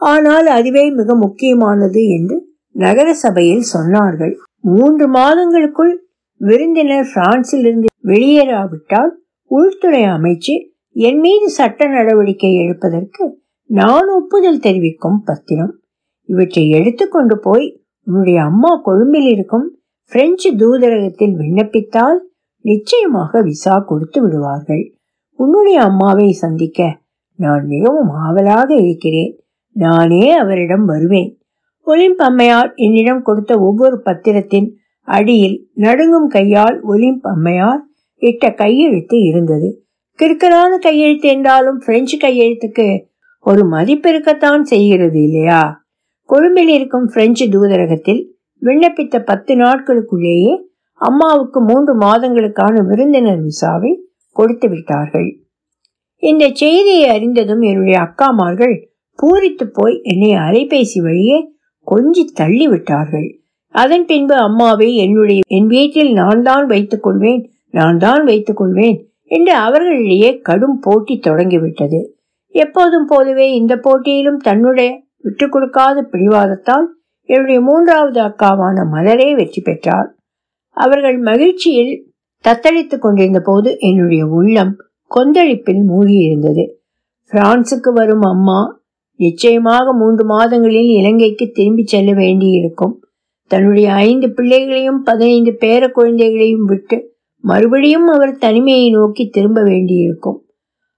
ஆனால் 0.01 0.47
அதுவே 0.47 0.91
மிக 0.91 1.15
முக்கியமானது 1.15 2.03
என்று 2.09 2.37
நகர 2.75 3.15
சபையில் 3.15 3.65
சொன்னார்கள். 3.73 4.35
மூன்று 4.61 5.07
மாதங்களுக்குள் 5.09 5.93
விருந்தினர் 6.41 7.11
பிரான்சில் 7.15 7.61
இருந்து 7.61 7.89
வெளியேறாவிட்டால் 8.03 9.13
உள்துறை 9.51 10.03
அமைச்சு 10.07 10.55
என் 10.97 11.21
மீது 11.21 11.47
சட்ட 11.49 11.87
நடவடிக்கை 11.89 12.51
எடுப்பதற்கு 12.55 13.25
நான் 13.71 14.09
ஒப்புதல் 14.09 14.61
தெரிவிக்கும் 14.61 15.23
பத்திரம். 15.25 15.73
இவற்றை 16.29 16.65
எடுத்துக்கொண்டு 16.69 17.37
போய் 17.39 17.67
உன்னுடைய 18.07 18.43
அம்மா 18.43 18.73
கொழும்பில் 18.83 19.29
இருக்கும் 19.31 19.67
பிரெஞ்சு 20.13 20.51
தூதரகத்தில் 20.57 21.35
விண்ணப்பித்தால் 21.37 22.19
நிச்சயமாக 22.65 23.41
விசா 23.43 23.79
கொடுத்து 23.79 24.19
விடுவார்கள். 24.23 24.85
உன்னுடைய 25.39 25.79
அம்மாவை 25.83 26.29
சந்திக்க 26.33 27.03
நான் 27.37 27.67
மிகவும் 27.67 28.09
ஆவலாக 28.09 28.75
இருக்கிறேன். 28.75 29.45
நானே 29.73 30.33
அவரிடம் 30.33 30.85
வருவேன். 30.85 31.39
ஒலிம்ப் 31.87 32.23
அம்மையார் 32.23 32.73
என்னிடம் 32.75 33.23
கொடுத்த 33.23 33.59
ஒவ்வொரு 33.59 34.03
பத்திரத்தின் 34.05 34.75
அடியில் 35.01 35.71
நடுங்கும் 35.75 36.29
கையால் 36.29 36.83
ஒலிம்ப் 36.85 37.27
அம்மையார் 37.27 37.85
இட்ட 38.17 38.51
கையெழுத்து 38.51 39.19
இருந்தது. 39.19 39.85
கிறுக்கலான 40.19 40.79
கையெழுத்து 40.81 41.29
என்றாலும் 41.29 41.83
பிரெஞ்சு 41.87 42.17
கையெழுத்துக்கு 42.17 43.05
ஒரு 43.41 43.65
மதிப்பு 43.65 44.11
இருக்கத்தான் 44.11 44.65
செய்கிறது 44.65 45.23
இல்லையா? 45.23 45.87
கொழும்பில் 46.23 46.69
இருக்கும் 46.69 47.11
பிரெஞ்சு 47.15 47.47
தூதரகத்தில் 47.47 48.33
விண்ணப்பித்த 48.63 49.25
பத்து 49.25 49.55
நாட்களுக்குள்ளேயே 49.55 50.63
அம்மாவுக்கு 50.93 51.61
மூன்று 51.61 51.99
மாதங்களுக்கான 51.99 52.87
விருந்தினர் 52.87 53.39
விசாவை 53.39 53.97
கொடுத்து 54.31 54.69
விட்டார்கள். 54.69 55.44
இந்த 56.25 56.51
செய்தியை 56.53 57.09
அறிந்ததும் 57.09 57.61
என்னுடைய 57.61 57.99
அக்காமார்கள் 58.01 58.75
பூரித்து 59.19 59.65
போய் 59.73 60.01
என்னை 60.03 60.31
அலைபேசி 60.31 61.01
வழியே 61.03 61.39
கொஞ்சி 61.87 62.25
தள்ளி 62.35 62.69
விட்டார்கள் 62.69 63.27
அதன் 63.75 64.07
பின்பு 64.07 64.35
அம்மாவை 64.35 64.97
என்னுடைய 64.97 65.41
என் 65.47 65.67
வீட்டில் 65.67 66.13
நான் 66.13 66.43
தான் 66.43 66.67
வைத்துக் 66.67 67.03
கொள்வேன் 67.03 67.43
நான் 67.71 67.99
தான் 67.99 68.25
வைத்துக் 68.25 68.57
கொள்வேன் 68.57 68.99
என்று 69.25 69.53
அவர்களிடையே 69.55 70.39
கடும் 70.39 70.79
போட்டி 70.79 71.19
தொடங்கிவிட்டது. 71.19 72.01
எப்போதும் 72.55 73.07
போலவே 73.07 73.53
இந்த 73.53 73.77
போட்டியிலும் 73.77 74.37
தன்னுடைய 74.37 74.91
விட்டுக் 75.23 75.53
கொடுக்காத 75.53 76.09
பிடிவாதத்தால் 76.13 76.87
என்னுடைய 77.29 77.61
மூன்றாவது 77.61 78.21
அக்காவான 78.23 78.85
மலரே 78.93 79.35
வெற்றி 79.35 79.63
பெற்றார் 79.63 80.09
அவர்கள் 80.77 81.19
மகிழ்ச்சியில் 81.19 81.95
தத்தளித்துக் 82.45 82.99
கொண்டிருந்த 82.99 83.41
போது 83.41 83.77
என்னுடைய 83.79 84.27
உள்ளம் 84.27 84.73
கொந்தளிப்பில் 85.11 85.83
மூழ்கியிருந்தது. 85.91 86.65
பிரான்சுக்கு 87.33 87.93
வரும் 87.93 88.21
அம்மா 88.21 88.83
நிச்சயமாக 89.17 89.93
மூன்று 89.93 90.25
மாதங்களில் 90.25 90.89
இலங்கைக்கு 90.89 91.51
திரும்பி 91.53 91.85
செல்ல 91.85 92.13
வேண்டியிருக்கும். 92.13 93.05
தன்னுடைய 93.47 93.93
ஐந்து 93.93 94.33
பிள்ளைகளையும் 94.33 95.03
பதினைந்து 95.03 95.57
பேர 95.61 95.91
குழந்தைகளையும் 95.91 96.65
விட்டு 96.65 97.17
மறுபடியும் 97.39 98.07
அவர் 98.07 98.37
தனிமையை 98.37 98.91
நோக்கி 98.91 99.29
திரும்ப 99.29 99.63
வேண்டியிருக்கும். 99.63 100.47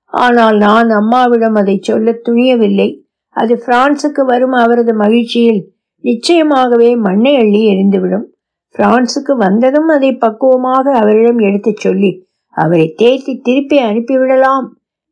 ஆனால் 0.05 0.57
நான் 0.57 0.91
அம்மாவிடம் 0.91 1.55
அதை 1.55 1.79
சொல்ல 1.83 2.21
துணியவில்லை. 2.29 3.01
அது 3.29 3.63
பிரான்சுக்கு 3.67 4.25
வரும் 4.25 4.53
அவரது 4.53 4.95
மகிழ்ச்சியில் 4.95 5.75
நிச்சயமாகவே 6.05 6.97
மண்ணை 6.97 7.37
அள்ளி 7.37 7.63
எரிந்துவிடும் 7.73 8.27
பிரான்சுக்கு 8.71 9.37
வந்ததும் 9.37 9.89
அதை 9.89 10.15
பக்குவமாக 10.15 10.93
அவரிடம் 10.93 11.39
எடுத்துச் 11.39 11.77
சொல்லி 11.77 12.26
அவரை 12.57 12.87
தேர்த்தி 12.97 13.33
திருப்பி 13.39 13.77
அனுப்பிவிடலாம் 13.81 14.67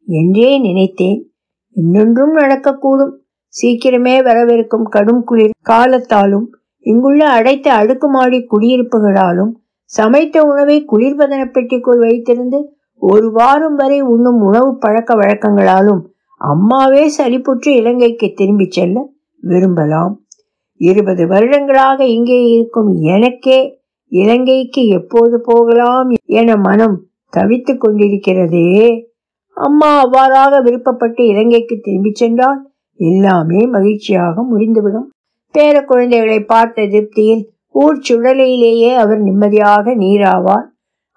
என்றே 0.09 0.51
நினைத்தேன். 0.59 1.21
இன்னொன்றும் 1.77 2.35
நடக்கக்கூடும். 2.37 3.15
சீக்கிரமே 3.55 4.15
வரவிருக்கும் 4.29 4.87
கடும் 4.95 5.23
குளிர் 5.25 5.59
காலத்தாலும் 5.69 6.47
இங்குள்ள 6.87 7.23
அடைத்த 7.29 7.67
அடுக்குமாடி 7.73 8.39
குடியிருப்புகளாலும் 8.53 9.53
சமைத்த 9.91 10.37
உணவை 10.43 10.77
குளிர்பதன 10.93 11.43
பெட்டிக்குள் 11.55 12.01
வைத்திருந்து 12.07 12.59
ஒரு 13.03 13.27
வாரம் 13.33 13.75
வரை 13.75 14.01
உண்ணும் 14.13 14.41
உணவு 14.41 14.71
பழக்க 14.79 15.15
வழக்கங்களாலும் 15.15 16.03
அம்மாவே 16.41 17.03
சலிப்புற்று 17.19 17.71
இலங்கைக்கு 17.81 18.27
திரும்பிச் 18.35 18.77
செல்ல 18.77 18.97
விரும்பலாம். 19.43 20.13
இருபது 20.81 21.23
வருடங்களாக 21.27 21.99
இங்கே 22.17 22.39
இருக்கும் 22.55 22.91
எனக்கே 23.15 23.59
இலங்கைக்கு 24.13 24.83
எப்போது 24.99 25.37
போகலாம் 25.41 26.11
என 26.41 26.57
மனம் 26.67 26.97
தவித்துக் 27.37 27.83
கொண்டிருக்கிறதே. 27.85 28.71
அம்மா 29.57 29.91
அவ்வாறாக 30.01 30.61
விருப்பப்பட்டு 30.63 31.21
இலங்கைக்கு 31.21 31.79
திரும்பிச் 31.81 32.15
சென்றால் 32.15 32.61
எல்லாமே 32.99 33.67
மகிழ்ச்சியாக 33.67 34.43
முடிந்துவிடும். 34.43 35.09
பேர 35.55 35.85
குழந்தைகளை 35.85 36.41
பார்த்த 36.41 36.83
திருப்தியில் 36.83 37.43
ஊர் 37.71 37.99
சுடலையிலேயே 38.09 38.95
அவர் 38.95 39.21
நிம்மதியாக 39.21 39.95
நீராவார். 39.95 40.67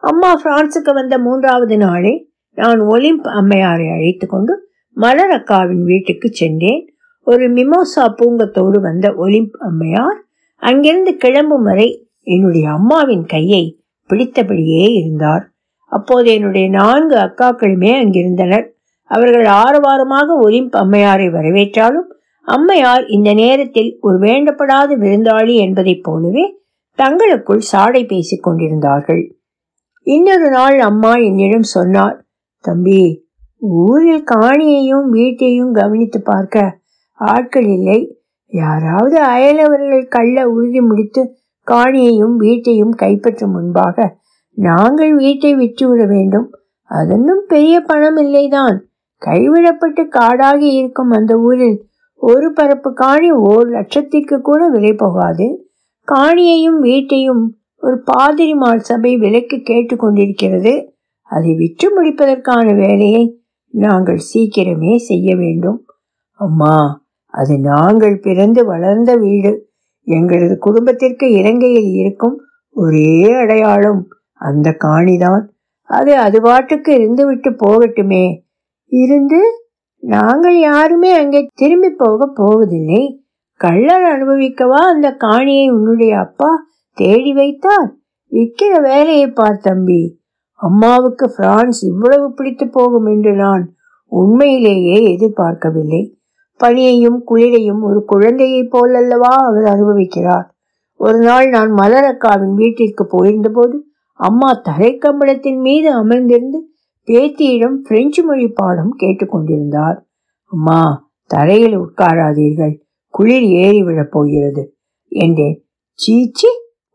அம்மா 0.04 0.32
பிரான்சுக்கு 0.44 0.94
வந்த 0.94 1.18
மூன்றாவது 1.18 1.78
நாளே 1.78 2.14
நான் 2.58 2.80
ஒலிம்ப் 2.80 3.28
அம்மையாரை 3.40 3.88
அழைத்து 3.94 4.28
கொண்டு 4.28 4.54
மலர் 4.98 5.34
அக்காவின் 5.40 5.84
வீட்டுக்கு 5.84 6.30
சென்றேன். 6.32 6.84
ஒரு 7.24 7.46
மிமோசா 7.54 8.04
பூங்கத்தோடு 8.20 8.80
வந்த 8.82 9.08
ஒலிம்ப் 9.18 9.56
அம்மையார் 9.60 10.20
அங்கிருந்து 10.62 11.16
கிளம்பும் 11.16 11.64
வரை 11.64 11.90
என்னுடைய 12.28 12.70
அம்மாவின் 12.70 13.26
கையை 13.26 13.64
பிடித்தபடியே 14.10 14.86
இருந்தார். 14.94 15.44
அப்போது 15.92 16.34
என்னுடைய 16.34 16.70
நான்கு 16.70 17.16
அக்காக்களுமே 17.18 17.92
அங்கிருந்தனர். 18.02 18.66
அவர்கள் 19.12 19.48
ஆரவாரமாக 19.62 20.30
ஒலிம்ப் 20.42 20.76
அம்மையாரை 20.76 21.28
வரவேற்றாலும் 21.32 22.08
அம்மையார் 22.48 23.06
இந்த 23.08 23.30
நேரத்தில் 23.34 23.98
ஒரு 24.02 24.18
வேண்டப்படாத 24.20 24.90
விருந்தாளி 24.98 25.56
என்பதைப் 25.56 26.04
போலவே 26.04 26.46
தங்களுக்குள் 27.00 27.64
சாடை 27.72 28.02
பேசிக் 28.06 28.44
கொண்டிருந்தார்கள். 28.44 29.24
இன்னொரு 30.08 30.50
நாள் 30.50 30.78
அம்மா 30.80 31.14
என்னிடம் 31.28 31.68
சொன்னார் 31.76 32.18
தம்பி 32.66 33.02
ஊரில் 33.62 34.24
காணியையும் 34.36 35.08
வீட்டையும் 35.10 35.74
கவனித்து 35.74 36.20
பார்க்க 36.22 36.66
ஆட்கள் 37.20 37.68
இல்லை. 37.68 38.00
யாராவது 38.54 39.18
அயலவர்கள் 39.24 40.06
கள்ள 40.08 40.38
உறுதி 40.50 40.82
முடித்து 40.82 41.22
காணியையும் 41.68 42.36
வீட்டையும் 42.36 42.94
கைப்பற்றும் 42.98 43.54
முன்பாக 43.56 44.06
நாங்கள் 44.58 45.14
வீட்டை 45.14 45.56
விற்றுவிட 45.56 46.08
வேண்டும். 46.08 46.52
அதன்னும் 46.84 47.44
பெரிய 47.48 47.80
பணம் 47.80 48.18
இல்லைதான். 48.18 48.80
கைவிடப்பட்டு 49.26 50.04
காடாகி 50.20 50.70
இருக்கும் 50.80 51.10
அந்த 51.10 51.38
ஊரில் 51.38 51.86
ஒரு 52.16 52.54
பரப்பு 52.54 52.94
காணி 52.94 53.32
ஓர் 53.32 53.68
லட்சத்திற்கு 53.70 54.42
கூட 54.42 54.68
விலை 54.68 54.94
போகாது. 54.94 55.70
காணியையும் 56.08 56.80
வீட்டையும் 56.80 57.58
ஒரு 57.78 58.04
பாதிரிமால் 58.12 58.78
சபை 58.78 59.18
விலைக்கு 59.18 59.58
கேட்டுக்கொண்டிருக்கிறது 59.58 60.88
அதை 61.22 61.56
விற்று 61.56 61.88
முடிப்பதற்கான 61.90 62.76
வேலையை 62.76 63.42
நாங்கள் 63.68 64.20
சீக்கிரமே 64.34 64.96
செய்ய 64.96 65.36
வேண்டும். 65.36 65.86
அம்மா 66.32 67.06
அது 67.26 67.60
நாங்கள் 67.60 68.20
பிறந்து 68.20 68.66
வளர்ந்த 68.66 69.16
வீடு. 69.16 69.70
எங்களது 70.08 70.58
குடும்பத்திற்கு 70.58 71.32
இலங்கையில் 71.32 71.90
இருக்கும் 71.94 72.36
ஒரே 72.70 73.32
அடையாளம். 73.32 74.08
அந்த 74.40 74.78
காணிதான். 74.80 75.46
அது 75.82 76.16
அது 76.16 76.42
பாட்டுக்கு 76.42 76.94
இருந்து 76.94 77.26
விட்டு 77.26 77.50
போகட்டுமே. 77.52 78.40
இருந்து 78.86 79.42
நாங்கள் 80.00 80.60
யாருமே 80.60 81.12
அங்கே 81.12 81.48
திரும்பி 81.54 81.90
போக 81.90 82.32
போவதில்லை. 82.36 83.26
கள்ளர் 83.60 84.04
அனுபவிக்கவா 84.04 84.80
அந்த 84.94 85.18
காணியை 85.20 85.72
உன்னுடைய 85.72 86.20
அப்பா 86.20 86.68
தேடி 86.94 87.34
வைத்தார்? 87.34 87.96
விற்கிற 88.32 88.82
வேலையை 88.82 89.28
பார் 89.28 89.58
தம்பி. 89.58 90.20
அம்மாவுக்கு 90.54 91.32
பிரான்ஸ் 91.36 91.86
இவ்வளவு 91.86 92.34
பிடித்து 92.34 92.68
போகும் 92.68 93.06
என்று 93.06 93.34
நான் 93.34 93.74
உண்மையிலேயே 94.06 95.04
எதிர்பார்க்கவில்லை. 95.04 96.18
பனியையும் 96.64 97.20
குளிரையும் 97.26 97.82
ஒரு 97.82 98.06
குழந்தையைப் 98.06 98.78
போலல்லவா 98.78 99.34
அவர் 99.50 99.64
அனுபவிக்கிறார். 99.64 100.48
ஒரு 100.94 101.20
நாள் 101.20 101.50
நான் 101.50 101.72
மலரக்காவின் 101.74 102.54
வீட்டிற்கு 102.54 103.08
போயிருந்தபோது 103.08 103.87
அம்மா 104.18 104.62
தரைக்கம்பளத்தின் 104.70 105.60
மீது 105.60 106.06
அமர்ந்திருந்து 106.06 106.60
பேத்தியிடம் 107.06 107.76
பிரெஞ்சு 107.76 108.24
மொழி 108.24 108.48
பாடம் 108.48 108.96
கேட்டுக்கொண்டிருந்தார் 109.00 109.98
அம்மா 110.44 111.12
தரையில் 111.26 111.80
உட்காராதீர்கள். 111.80 112.80
குளிர் 113.08 113.44
ஏறி 113.44 113.84
விழப் 113.84 114.12
போகிறது. 114.12 114.78
என்றேன். 115.08 115.66
சீச்சி 115.94 116.48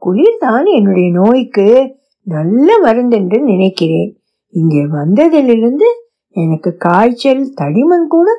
குளிர்தான் 0.06 0.64
என்னுடைய 0.64 1.10
நோய்க்கு 1.10 1.94
நல்ல 2.22 2.78
மருந்தென்று 2.82 3.42
நினைக்கிறேன். 3.42 4.20
இங்கே 4.48 4.84
வந்ததிலிருந்து 4.84 5.88
எனக்கு 6.28 6.76
காய்ச்சல் 6.76 7.54
தடிமன் 7.60 8.06
கூட 8.08 8.30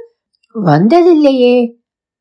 வந்ததில்லையே. 0.55 1.75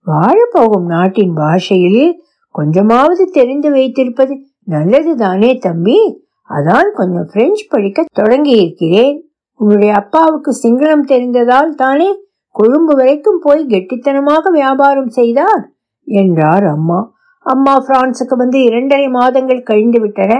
வாழப்போகும் 0.06 0.86
நாட்டின் 0.86 1.34
பாஷையில் 1.34 2.22
கொஞ்சமாவது 2.48 3.24
தெரிந்து 3.24 3.70
வைத்திருப்பது 3.70 4.38
நல்லது 4.64 5.16
தானே 5.16 5.56
தம்பி? 5.56 6.21
அதான் 6.52 6.88
கொஞ்சம் 6.94 7.28
பிரெஞ்சு 7.32 7.64
படிக்க 7.68 8.04
தொடங்கி 8.12 8.50
இருக்கிறேன் 8.50 9.16
உன்னுடைய 9.60 9.94
அப்பாவுக்கு 9.94 10.50
சிங்களம் 10.62 11.08
தெரிந்ததால் 11.08 11.74
தானே 11.74 12.08
கொழும்பு 12.54 12.94
வரைக்கும் 12.94 13.42
போய் 13.42 13.66
கெட்டித்தனமாக 13.66 14.50
வியாபாரம் 14.50 15.08
செய்தார்? 15.08 15.62
என்றார் 16.02 16.64
அம்மா. 16.66 16.98
அம்மா 17.38 17.74
பிரான்சுக்கு 17.86 18.36
வந்து 18.36 18.58
இரண்டரை 18.62 19.08
மாதங்கள் 19.08 19.62
கழிந்து 19.62 20.00
விட்டன. 20.00 20.32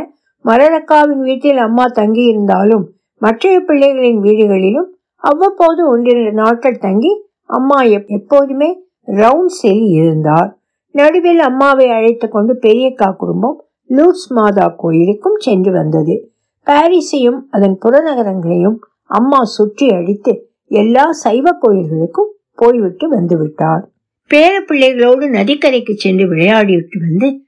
மரணக்காவின் 0.44 1.22
வீட்டில் 1.22 1.56
அம்மா 1.56 1.84
தங்கி 1.86 2.22
இருந்தாலும் 2.22 2.84
மற்ற 3.20 3.60
பிள்ளைகளின் 3.60 4.20
வீடுகளிலும் 4.22 4.88
அவ்வப்போது 5.16 5.88
ஒன்றிரண்டு 5.88 6.32
நாட்கள் 6.32 6.78
தங்கி 6.78 7.12
அம்மா 7.46 7.78
எப்போதுமே 7.82 8.70
ரவுண்ட்ஸில் 9.06 9.84
இருந்தார். 9.98 10.50
நடுவில் 10.94 11.38
அம்மாவை 11.38 11.90
அழைத்து 11.90 12.28
கொண்டு 12.28 12.52
பெரியக்கா 12.62 13.16
குடும்பம் 13.16 13.58
லூட்ஸ் 13.96 14.28
மாதா 14.28 14.74
கோயிலுக்கும் 14.76 15.38
சென்று 15.38 15.72
வந்தது. 15.72 16.32
பாரிஸையும் 16.66 17.40
அதன் 17.50 17.78
புறநகரங்களையும் 17.84 18.78
அம்மா 19.04 19.44
சுற்றி 19.44 19.88
அடித்து 19.88 20.52
எல்லா 20.66 21.12
சைவ 21.12 21.58
கோயில்களுக்கும் 21.62 22.32
போய்விட்டு 22.54 23.08
வந்து 23.08 23.38
விட்டார். 23.38 23.90
பேர 24.30 24.60
பிள்ளைகளோடு 24.66 25.30
நதிக்கரைக்கு 25.30 25.92
சென்று 25.94 26.34
விளையாடிவிட்டு 26.34 26.98
வந்து 26.98 27.40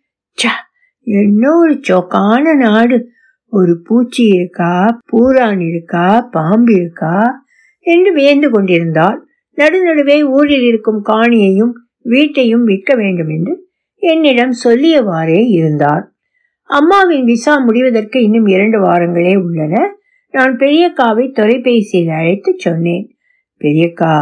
என்ன 1.06 1.56
ஒரு 1.56 1.80
சோக்கான 1.88 2.56
நாடு. 2.56 3.08
ஒரு 3.48 3.80
பூச்சி 3.84 4.24
இருக்கா? 4.26 5.00
பூரான் 5.12 5.60
இருக்கா? 5.60 6.28
பாம்பு 6.30 6.72
இருக்கா? 6.72 7.42
என்று 7.80 8.12
வியந்து 8.12 8.50
கொண்டிருந்தாள். 8.50 9.26
நடுநடுவே 9.56 10.24
ஊரில் 10.24 10.62
இருக்கும் 10.62 11.04
காணியையும் 11.04 11.72
வீட்டையும் 12.02 12.64
விற்க 12.64 12.94
வேண்டும் 12.94 13.28
என்று 13.28 13.68
என்னிடம் 13.96 14.54
சொல்லியவாறே 14.64 15.48
இருந்தார். 15.48 16.13
அம்மாவின் 16.70 17.24
விசா 17.24 17.58
முடிவதற்கு 17.58 18.22
இன்னும் 18.22 18.46
இரண்டு 18.46 18.78
வாரங்களே 18.84 19.34
உள்ளன. 19.36 19.74
நான் 20.30 20.56
பெரியக்காவை 20.56 21.32
தொலைபேசியில் 21.32 22.10
அழைத்து 22.10 22.54
சொன்னேன். 22.56 23.16
பெரியக்கா 23.60 24.14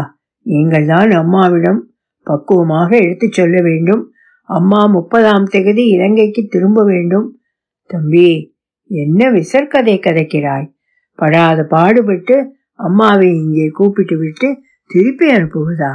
நீங்கள் 0.47 0.87
தான் 0.87 1.11
அம்மாவிடம் 1.11 1.93
பக்குவமாக 2.27 2.91
எடுத்துச் 3.01 3.33
சொல்ல 3.33 3.61
வேண்டும். 3.63 4.13
அம்மா 4.43 4.87
முப்பதாம் 4.87 5.43
தேதி 5.43 5.85
இலங்கைக்கு 5.87 6.47
திரும்ப 6.47 6.85
வேண்டும். 6.85 7.41
தம்பி 7.87 8.55
என்ன 8.87 9.31
விசற்கதை 9.31 9.97
கதைக்கிறாய்? 9.99 10.67
படாத 11.15 11.63
பாடுபட்டு 11.63 12.37
அம்மாவை 12.75 13.29
இங்கே 13.35 13.69
கூப்பிட்டு 13.69 14.19
விட்டு 14.19 14.49
திருப்பி 14.87 15.27
அனுப்புவதா? 15.31 15.93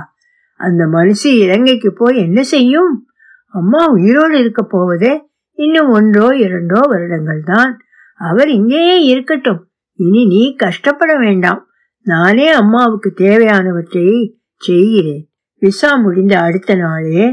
அந்த 0.59 0.85
மனுஷி 0.85 1.31
இலங்கைக்கு 1.37 1.93
போய் 1.93 2.17
என்ன 2.17 2.43
செய்யும்? 2.43 3.07
அம்மா 3.47 3.87
உயிரோடு 3.87 4.39
இருக்க 4.39 4.63
போவதே 4.63 5.13
இன்னும் 5.57 5.89
ஒன்றோ 5.89 6.27
இரண்டோ 6.45 6.79
வருடங்கள் 6.87 7.41
தான் 7.43 7.71
அவர் 8.19 8.49
இங்கேயே 8.49 8.97
இருக்கட்டும். 9.05 9.61
இனி 9.99 10.21
நீ 10.25 10.41
கஷ்டப்பட 10.55 11.11
வேண்டாம். 11.17 11.61
நானே 12.05 12.47
அம்மாவுக்கு 12.51 13.09
தேவையானவற்றை 13.17 14.05
செய்கிறேன். 14.61 15.23
விசா 15.61 15.95
முடிந்த 15.95 16.33
அடுத்த 16.39 16.75
நாளே 16.75 17.23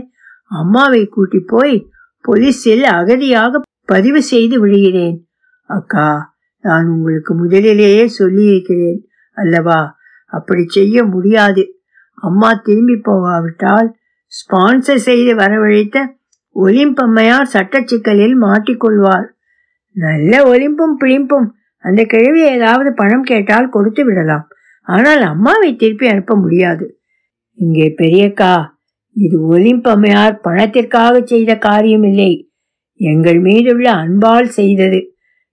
அம்மாவை 0.50 1.02
கூட்டி 1.06 1.40
போய் 1.46 1.76
போலீஸில் 2.24 2.84
அகதியாக 2.98 3.60
பதிவு 3.84 4.22
செய்து 4.22 4.56
விடுகிறேன். 4.60 5.16
அக்கா 5.70 6.08
நான் 6.64 6.86
உங்களுக்கு 6.88 7.32
முதலிலேயே 7.34 8.04
சொல்லியிருக்கிறேன் 8.18 9.00
அல்லவா? 9.36 9.80
அப்படி 10.32 10.62
செய்ய 10.66 11.04
முடியாது. 11.04 11.62
அம்மா 12.22 12.50
திரும்பி 12.66 12.96
போகாவிட்டால் 13.02 13.88
ஸ்பான்சர் 14.32 15.02
செய்து 15.08 15.32
வரவழைத்த 15.34 15.98
ஒலிம்பம்மையார் 16.55 17.52
சட்டச்சிக்கலில் 17.52 18.36
மாட்டிக்கொள்வார். 18.46 19.26
நல்ல 19.96 20.32
ஒலிம்பும் 20.52 20.96
பிழிம்பும் 21.00 21.48
அந்த 21.78 22.05
கிழவி 22.05 22.40
ஏதாவது 22.48 22.92
பணம் 22.92 23.22
கேட்டால் 23.22 23.68
கொடுத்து 23.68 24.05
விடலாம். 24.05 24.44
ஆனால் 24.82 25.22
அம்மாவை 25.22 25.70
திருப்பி 25.76 26.07
அனுப்ப 26.09 26.34
முடியாது. 26.36 26.86
இங்கே 27.59 27.94
பெரியக்கா 27.98 28.55
இது 29.16 29.36
ஒலிம்பம்மையார் 29.48 30.36
பணத்திற்காக 30.42 31.14
செய்த 31.24 31.52
காரியம் 31.57 32.02
இல்லை 32.02 32.32
எங்கள் 33.00 33.40
மீதுள்ள 33.40 33.86
அன்பால் 33.92 34.48
செய்தது 34.48 35.00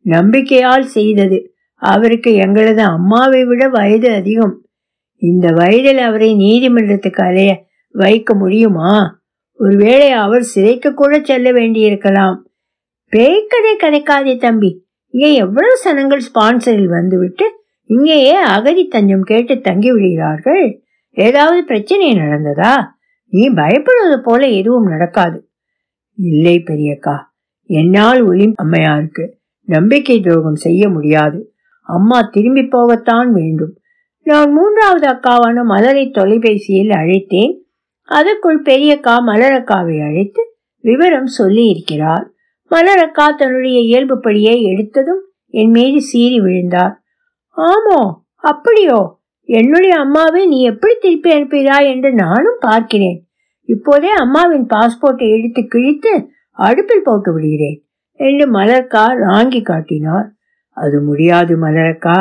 நம்பிக்கையால் 0.05 0.85
செய்தது. 0.97 1.37
அவருக்கு 1.81 2.31
எங்களது 2.35 2.83
அம்மாவை 2.95 3.41
விட 3.45 3.63
வயது 3.67 4.09
அதிகம். 4.13 4.55
இந்த 5.21 5.47
வயதில் 5.51 5.97
அவரை 5.97 6.29
நீதிமன்றத்துக்கு 6.35 7.21
அலைய 7.23 7.51
வைக்க 7.95 8.33
முடியுமா? 8.33 8.91
ஒருவேளை 9.63 10.09
அவர் 10.11 10.43
சிறைக்கு 10.43 10.89
கூட 10.93 11.13
செல்ல 11.19 11.47
வேண்டியிருக்கலாம். 11.51 12.37
பேய்க்கதை 13.13 13.73
கதைக்காதே 13.79 14.33
தம்பி. 14.39 14.71
இங்கே 15.13 15.29
எவ்வளவு 15.35 15.75
சனங்கள் 15.85 16.23
ஸ்பான்சரில் 16.27 16.89
வந்துவிட்டு 16.89 17.45
இங்கேயே 17.89 18.35
அகதி 18.35 18.83
தஞ்சம் 18.87 19.21
கேட்டு 19.21 19.55
தங்கி 19.61 19.91
விடுகிறார்கள் 19.91 20.63
ஏதாவது 21.17 21.59
பிரச்சனை 21.63 22.07
நடந்ததா? 22.13 22.73
நீ 23.33 23.43
பயப்படுவது 23.49 24.17
போல 24.23 24.47
எதுவும் 24.47 24.87
நடக்காது. 24.87 25.37
இல்லை 26.17 26.55
பெரியக்கா. 26.67 27.15
என்னால் 27.69 28.21
ஒளி 28.21 28.53
அம்மையாருக்கு 28.63 29.25
நம்பிக்கை 29.67 30.17
துரோகம் 30.19 30.55
செய்ய 30.55 30.89
முடியாது. 30.89 31.39
அம்மா 31.87 32.19
திரும்பி 32.31 32.61
போகத்தான் 32.61 33.29
வேண்டும். 33.31 33.73
நான் 34.23 34.51
மூன்றாவது 34.51 35.07
அக்காவான 35.09 35.63
மலரை 35.63 36.09
தொலைபேசியில் 36.09 36.93
அழைத்தேன். 37.01 37.53
அதற்குள் 38.11 38.61
பெரியக்கா 38.61 39.15
மலரக்காவை 39.29 39.97
அழைத்து 40.07 40.41
விவரம் 40.83 41.31
சொல்லி 41.39 41.63
இருக்கிறார் 41.67 42.25
மலரக்கா 42.71 43.25
தன்னுடைய 43.35 43.77
இயல்புப்படியே 43.81 44.53
எடுத்ததும் 44.71 45.23
என் 45.53 45.71
மீது 45.71 45.99
சீறி 46.01 46.39
விழுந்தார். 46.39 46.93
ஆமோ 47.57 47.99
அப்படியோ? 48.43 48.99
என்னுடைய 49.49 49.93
அம்மாவை 49.99 50.41
நீ 50.47 50.59
எப்படி 50.61 50.93
திருப்பி 50.99 51.29
அனுப்புகிறாய் 51.31 51.87
என்று 51.93 52.09
நானும் 52.13 52.59
பார்க்கிறேன். 52.59 53.17
இப்போதே 53.69 54.11
அம்மாவின் 54.23 54.67
பாஸ்போர்ட்டை 54.73 55.27
எடுத்து 55.37 55.61
கிழித்து 55.67 56.13
அடுப்பில் 56.57 57.03
போட்டு 57.03 57.31
விடுகிறேன் 57.33 57.77
என்று 58.19 58.45
மலர்க்கா 58.51 59.03
ராங்கி 59.25 59.61
காட்டினார். 59.61 60.27
அது 60.77 60.97
முடியாது 61.01 61.53
மலரக்கா. 61.61 62.17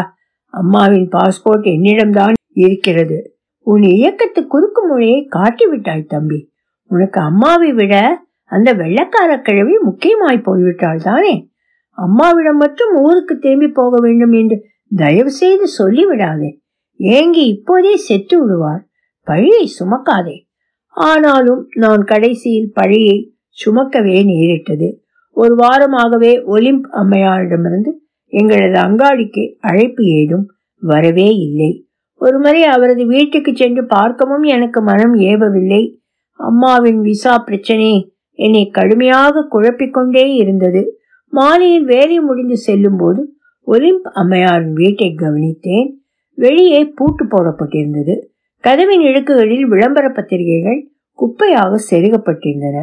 அம்மாவின் 0.54 1.08
பாஸ்போர்ட் 1.08 1.66
என்னிடம்தான் 1.74 2.36
இருக்கிறது. 2.56 3.18
உன் 3.62 3.80
இயக்கத்து 3.80 4.46
குறுக்கு 4.46 4.86
மொழியை 4.86 5.28
காட்டிவிட்டாய் 5.36 6.06
தம்பி. 6.06 6.50
உனக்கு 6.86 7.20
அம்மாவை 7.20 7.72
விட 7.72 8.24
அந்த 8.44 8.74
வெள்ளக்கார 8.74 9.40
கிழவி 9.42 9.78
முக்கியமாய் 9.78 10.42
போய்விட்டாள் 10.46 11.02
தானே. 11.02 11.50
அம்மாவிடம் 11.90 12.56
மட்டும் 12.56 12.96
ஊருக்கு 12.96 13.38
திரும்பி 13.38 13.68
போக 13.68 13.96
வேண்டும் 14.00 14.32
என்று 14.32 14.64
தயவு 14.96 15.30
செய்து 15.30 15.64
சொல்லிவிடாதே. 15.78 16.58
ஏங்கி 16.96 17.46
இப்போதே 17.46 17.96
செத்து 17.96 18.42
விடுவார். 18.42 18.86
பழியை 19.22 19.70
சுமக்காதே. 19.80 20.48
ஆனாலும் 20.86 21.68
நான் 21.74 22.04
கடைசியில் 22.04 22.70
பழியை 22.72 23.34
சுமக்கவே 23.66 24.24
நேரிட்டது. 24.24 25.02
ஒரு 25.30 25.54
வாரமாகவே 25.54 26.44
ஒலிம்ப் 26.44 26.88
அம்மையாரிடமிருந்து 26.92 27.92
எங்களது 28.26 28.80
அங்காடிக்கு 28.80 29.56
அழைப்பு 29.60 30.04
ஏதும் 30.04 30.50
வரவே 30.80 31.26
இல்லை. 31.26 31.89
ஒருமுறை 32.20 32.62
அவரது 32.64 33.06
வீட்டுக்கு 33.06 33.52
சென்று 33.54 33.82
பார்க்கவும் 33.86 34.42
எனக்கு 34.42 34.80
மனம் 34.82 35.14
ஏவவில்லை. 35.14 35.82
அம்மாவின் 36.40 37.00
விசா 37.00 37.38
பிரச்சனை 37.38 38.14
என்னை 38.38 38.62
கடுமையாக 38.68 39.46
குழப்பிக்கொண்டே 39.52 40.24
இருந்தது. 40.34 40.82
மாலையில் 41.32 41.84
வேலை 41.84 42.20
முடிந்து 42.20 42.56
செல்லும் 42.56 42.96
போது 42.96 43.22
ஒலிம்ப் 43.66 44.08
அம்மையாரின் 44.12 44.72
வீட்டை 44.72 45.08
கவனித்தேன். 45.16 45.88
வெளியே 46.34 46.80
பூட்டு 46.84 47.24
போடப்பட்டிருந்தது. 47.24 48.14
கதவின் 48.64 49.00
இழுக்குகளில் 49.00 49.66
விளம்பர 49.66 50.08
பத்திரிகைகள் 50.08 50.80
குப்பையாக 51.18 51.78
செருகப்பட்டிருந்தன. 51.90 52.78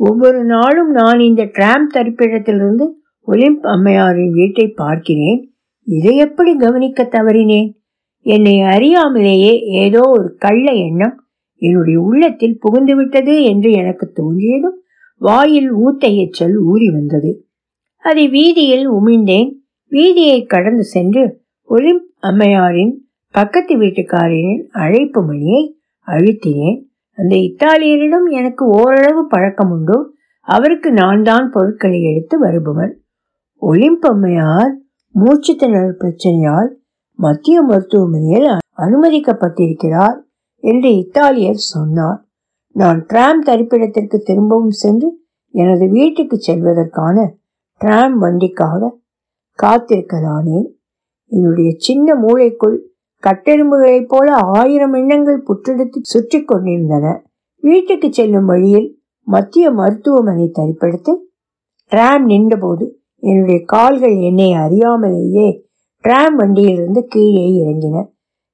ஒவ்வொரு 0.00 0.44
நாளும் 0.44 0.90
நான் 0.90 1.20
இந்த 1.20 1.42
டிராம் 1.52 1.86
தரிப்பிடத்திலிருந்து 1.94 2.86
ஒலிம்ப் 3.28 3.66
அம்மையாரின் 3.66 4.32
வீட்டை 4.32 4.66
பார்க்கிறேன். 4.68 5.40
இதை 5.86 6.16
எப்படி 6.16 6.52
கவனிக்க 6.56 7.08
தவறினேன்? 7.12 7.70
என்னை 8.24 8.60
அறியாமலேயே 8.60 9.60
ஏதோ 9.60 10.00
ஒரு 10.08 10.36
கள்ள 10.38 10.72
எண்ணம் 10.72 11.24
என்னுடைய 11.54 12.00
உள்ளத்தில் 12.00 12.58
புகுந்துவிட்டது 12.62 13.42
என்று 13.42 13.70
எனக்கு 13.70 14.12
தோன்றியதும் 14.14 14.80
வாயில் 15.18 15.74
ஊத்த 15.74 16.16
எச்சல் 16.16 16.56
ஊறி 16.56 16.90
வந்தது. 16.90 17.46
அதை 17.98 18.28
வீதியில் 18.28 18.90
உமிழ்ந்தேன். 18.90 19.52
வீதியை 19.90 20.46
கடந்து 20.46 20.84
சென்று 20.84 21.44
ஒலிம்ப் 21.68 22.14
அம்மையாரின் 22.20 23.08
பக்கத்து 23.30 23.76
வீட்டுக்காரரின் 23.76 24.62
அழைப்பு 24.70 25.22
மணியை 25.22 25.78
அழுத்தினேன். 26.06 26.82
அந்த 27.16 27.36
இத்தாலியரிடம் 27.36 28.30
எனக்கு 28.30 28.66
ஓரளவு 28.66 29.26
பழக்கம் 29.26 29.70
உண்டு. 29.70 30.14
அவருக்கு 30.40 30.92
நான் 30.92 31.22
தான் 31.22 31.50
பொருட்களை 31.52 32.02
எடுத்து 32.02 32.38
வருபவன். 32.38 33.00
ஒலிம்ப் 33.62 34.06
மூச்சுத்திணறல் 34.06 34.72
மூச்சு 35.10 35.56
திணறல் 35.56 35.94
பிரச்சனையால் 35.98 36.80
மத்திய 37.24 37.56
மருத்துவமனையில் 37.62 38.48
அனுமதிக்கப்பட்டிருக்கிறார் 38.78 40.18
என்று 40.64 40.90
இத்தாலியர் 40.96 41.66
சொன்னார். 41.72 42.20
நான் 42.76 43.00
டிராம் 43.06 43.42
தரிப்பிடத்திற்கு 43.46 44.18
திரும்பவும் 44.28 44.76
சென்று 44.82 45.08
எனது 45.54 45.84
வீட்டுக்கு 45.88 46.36
செல்வதற்கான 46.38 47.24
டிராம் 47.80 48.14
வண்டிக்காக 48.22 48.90
காத்திருக்கலானேன் 49.58 50.68
என்னுடைய 51.32 51.70
சின்ன 51.78 52.14
மூளைக்குள் 52.14 52.78
கட்டெலும்புகளைப் 53.22 54.08
போல 54.08 54.28
ஆயிரம் 54.58 54.94
எண்ணங்கள் 55.00 55.44
புற்றெடுத்து 55.48 55.98
சுற்றி 56.12 56.38
கொண்டிருந்தன. 56.42 57.06
வீட்டுக்கு 57.62 58.08
செல்லும் 58.12 58.48
வழியில் 58.52 58.88
மத்திய 59.28 59.66
மருத்துவமனை 59.70 60.46
தரிப்பிடத்தில் 60.58 61.20
டிராம் 61.92 62.24
நின்றபோது 62.24 62.84
என்னுடைய 63.22 63.58
கால்கள் 63.72 64.16
என்னை 64.28 64.48
அறியாமலேயே 64.64 65.48
டிராம் 66.04 66.36
வண்டியிலிருந்து 66.36 67.00
கீழே 67.06 67.46
இறங்கின 67.60 67.96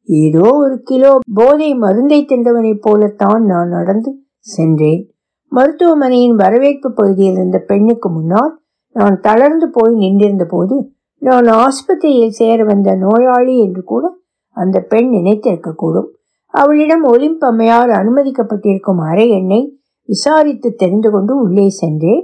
ஏதோ 0.09 0.44
ஒரு 0.62 0.76
கிலோ 0.82 1.11
போதை 1.34 1.74
மருந்தை 1.74 2.18
தின்றவனைப் 2.24 2.82
போலத்தான் 2.82 3.42
நான் 3.44 3.68
நடந்து 3.68 4.11
சென்றேன். 4.46 5.03
மருத்துவமனையின் 5.53 6.36
வரவேற்பு 6.36 6.88
பகுதியில் 6.92 7.32
இருந்த 7.32 7.59
பெண்ணுக்கு 7.59 8.09
முன்னால் 8.11 8.53
நான் 8.96 9.20
தளர்ந்து 9.20 9.66
போய் 9.70 9.94
நின்றிருந்த 9.94 10.44
போது 10.44 10.76
நான் 11.22 11.46
ஆஸ்பத்திரியில் 11.64 12.36
சேர 12.40 12.64
வந்த 12.64 12.94
நோயாளி 12.96 13.55
என்று 13.59 13.82
கூட 13.84 14.05
அந்த 14.57 14.76
பெண் 14.80 15.09
நினைத்திருக்கக்கூடும் 15.09 16.09
அவளிடம் 16.55 17.05
ஒலிம்பம்மையார் 17.05 17.90
அனுமதிக்கப்பட்டிருக்கும் 17.90 19.01
அறை 19.11 19.26
எண்ணை 19.30 19.61
விசாரித்து 20.09 20.68
தெரிந்து 20.74 21.11
கொண்டு 21.11 21.32
உள்ளே 21.40 21.66
சென்றேன். 21.68 22.22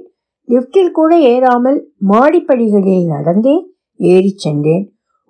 லிப்டில் 0.48 0.90
கூட 0.90 1.12
ஏறாமல் 1.32 1.78
மாடிப்படிகளில் 2.08 3.06
நடந்தே 3.06 3.56
ஏறி 4.00 4.32
சென்றேன். 4.36 4.84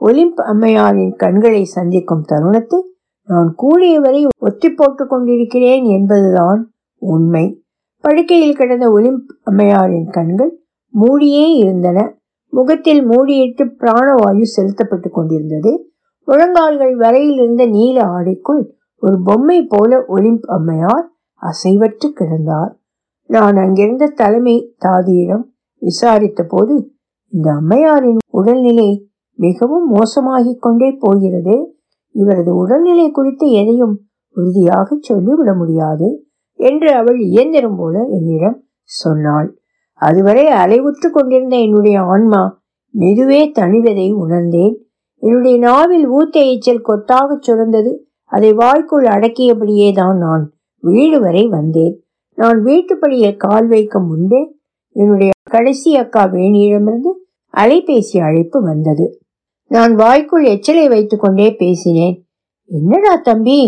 ஒலிம்ப் 0.06 0.40
அம்மையாரின் 0.40 1.14
கண்களை 1.16 1.64
சந்திக்கும் 1.64 2.24
தருணத்தை 2.28 2.80
நான் 3.28 3.54
கூடியவரை 3.62 4.26
ஒத்தி 4.38 4.70
போட்டு 4.70 5.06
கொண்டிருக்கிறேன் 5.06 5.84
என்பதுதான் 5.84 6.72
உண்மை. 6.98 7.64
படுக்கையில் 8.00 8.56
கிடந்த 8.56 8.90
ஒலிம்ப் 8.90 9.30
அம்மையாரின் 9.42 10.10
கண்கள் 10.10 10.52
மூடியே 10.94 11.54
இருந்தன. 11.54 12.18
முகத்தில் 12.52 13.08
மூடியிட்டு 13.08 13.64
பிராணவாயு 13.78 14.42
செலுத்தப்பட்டு 14.42 15.10
கொண்டிருந்தது. 15.10 15.90
முழங்கால்கள் 16.26 16.96
வரையில் 16.96 17.36
இருந்த 17.36 17.66
நீல 17.66 18.02
ஆடைக்குள் 18.02 18.62
ஒரு 18.96 19.22
பொம்மை 19.24 19.66
போல 19.68 20.04
ஒலிம்ப் 20.08 20.46
அம்மையார் 20.46 21.06
அசைவற்று 21.42 22.08
கிடந்தார். 22.14 22.72
நான் 23.26 23.56
அங்கிருந்த 23.56 24.06
தலைமை 24.06 24.76
தாதியிடம் 24.84 25.44
விசாரித்த 25.78 26.44
போது 26.48 26.92
இந்த 27.32 27.52
அம்மையாரின் 27.52 28.16
உடல்நிலை 28.30 29.08
மிகவும் 29.38 29.86
மோசமாகிக் 29.88 30.60
கொண்டே 30.60 30.90
போகிறது. 30.98 31.76
இவரது 32.10 32.56
உடல்நிலை 32.56 33.10
குறித்து 33.10 33.50
எதையும் 33.50 33.94
உறுதியாக 34.30 34.96
சொல்லிவிட 35.00 35.54
முடியாது 35.54 36.08
என்று 36.52 36.92
அவள் 36.92 37.18
இயந்திரம் 37.18 37.76
போல 37.76 38.04
என்னிடம் 38.10 38.64
சொன்னாள். 38.82 39.58
அதுவரை 39.92 40.46
அலைவுற்று 40.46 41.08
கொண்டிருந்த 41.10 41.56
என்னுடைய 41.56 42.00
ஆன்மா 42.02 42.62
மெதுவே 42.94 43.40
தணிவதை 43.58 44.14
உணர்ந்தேன். 44.14 44.74
என்னுடைய 45.18 45.58
நாவில் 45.58 46.10
ஊத்த 46.10 46.36
எச்சல் 46.44 46.80
கொத்தாக 46.80 47.38
சுரந்தது. 47.46 47.92
அதை 48.24 48.52
வாய்க்குள் 48.52 49.06
அடக்கியபடியே 49.06 49.92
தான் 49.92 50.18
நான் 50.18 50.44
வீடு 50.78 51.20
வரை 51.20 51.48
வந்தேன். 51.48 51.94
நான் 52.38 52.62
வீட்டுப்படியில் 52.62 53.36
கால் 53.36 53.66
வைக்க 53.66 54.00
முன்பே 54.00 54.40
என்னுடைய 54.92 55.30
கடைசி 55.50 55.96
அக்கா 55.96 56.22
வேணியிடமிருந்து 56.24 57.10
அலைபேசி 57.54 58.18
அழைப்பு 58.20 58.62
வந்தது. 58.62 59.23
நான் 59.70 59.94
வாய்க்குள் 59.94 60.44
எச்சலை 60.44 60.88
வைத்துக்கொண்டே 60.88 61.54
பேசினேன். 61.58 62.16
என்னடா 62.70 63.14
தம்பி 63.16 63.58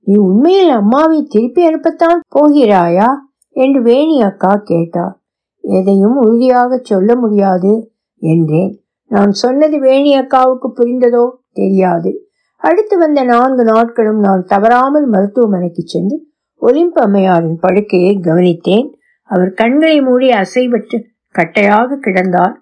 நீ 0.00 0.14
உண்மையில் 0.16 0.68
அம்மாவை 0.68 1.26
திருப்பி 1.28 1.62
அனுப்பத்தான் 1.68 2.20
போகிறாயா? 2.34 3.08
என்று 3.50 3.82
வேணி 3.82 4.20
அக்கா 4.22 4.52
கேட்டார் 4.64 5.14
எதையும் 5.60 6.16
உறுதியாக 6.16 6.78
சொல்ல 6.82 7.16
முடியாது 7.16 7.92
என்றேன். 8.22 8.72
நான் 9.08 9.30
சொன்னது 9.30 9.78
வேணி 9.80 10.18
அக்காவுக்கு 10.18 10.68
புரிந்ததோ? 10.74 11.30
தெரியாது. 11.52 12.10
அடுத்து 12.56 12.98
வந்த 12.98 13.22
நான்கு 13.22 13.64
நாட்களும் 13.64 14.18
நான் 14.18 14.44
தவறாமல் 14.44 15.06
மருத்துவமனைக்கு 15.06 15.82
சென்று 15.84 16.16
ஒலிம்ப 16.62 17.00
அம்மையாரின் 17.00 17.58
படுக்கையை 17.60 18.18
கவனித்தேன். 18.22 18.88
அவர் 19.22 19.50
கண்களை 19.50 20.00
மூடி 20.00 20.28
அசைவற்று 20.28 20.98
கட்டையாக 21.34 21.98
கிடந்தார். 22.00 22.54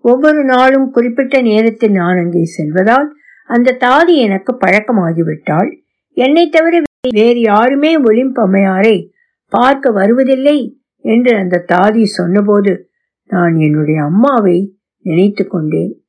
ஒவ்வொரு 0.00 0.44
நாளும் 0.44 0.90
குறிப்பிட்ட 0.90 1.40
நேரத்தில் 1.40 1.90
நான் 1.90 2.16
அங்கே 2.16 2.44
செல்வதால் 2.44 3.16
அந்த 3.46 3.76
தாதி 3.80 4.14
எனக்கு 4.14 4.56
பழக்கமாகிவிட்டாள். 4.60 5.80
என்னை 6.12 6.48
தவிர 6.48 6.82
வேறு 7.10 7.40
யாருமே 7.40 8.02
ஒலிம்ப 8.02 9.12
பார்க்க 9.48 9.90
வருவதில்லை 9.90 10.80
என்று 10.96 11.36
அந்த 11.36 11.64
தாதி 11.68 12.04
சொன்னபோது 12.04 12.90
நான் 13.26 13.56
என்னுடைய 13.56 14.02
அம்மாவை 14.02 14.78
நினைத்து 15.00 15.46
கொண்டேன். 15.46 16.04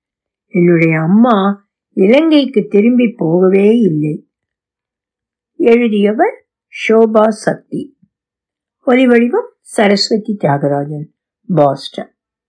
என்னுடைய 0.48 1.00
அம்மா 1.00 1.68
இலங்கைக்கு 1.94 2.68
திரும்பி 2.70 3.14
போகவே 3.18 3.78
இல்லை. 3.78 4.30
எழுதியவர் 5.56 6.48
ஷோபா 6.88 7.28
சக்தி. 7.28 7.98
ஒலிவடிவம் 8.86 9.50
சரஸ்வதி 9.62 10.38
தியாகராஜன் 10.44 11.08
பாஸ்டன். 11.56 12.14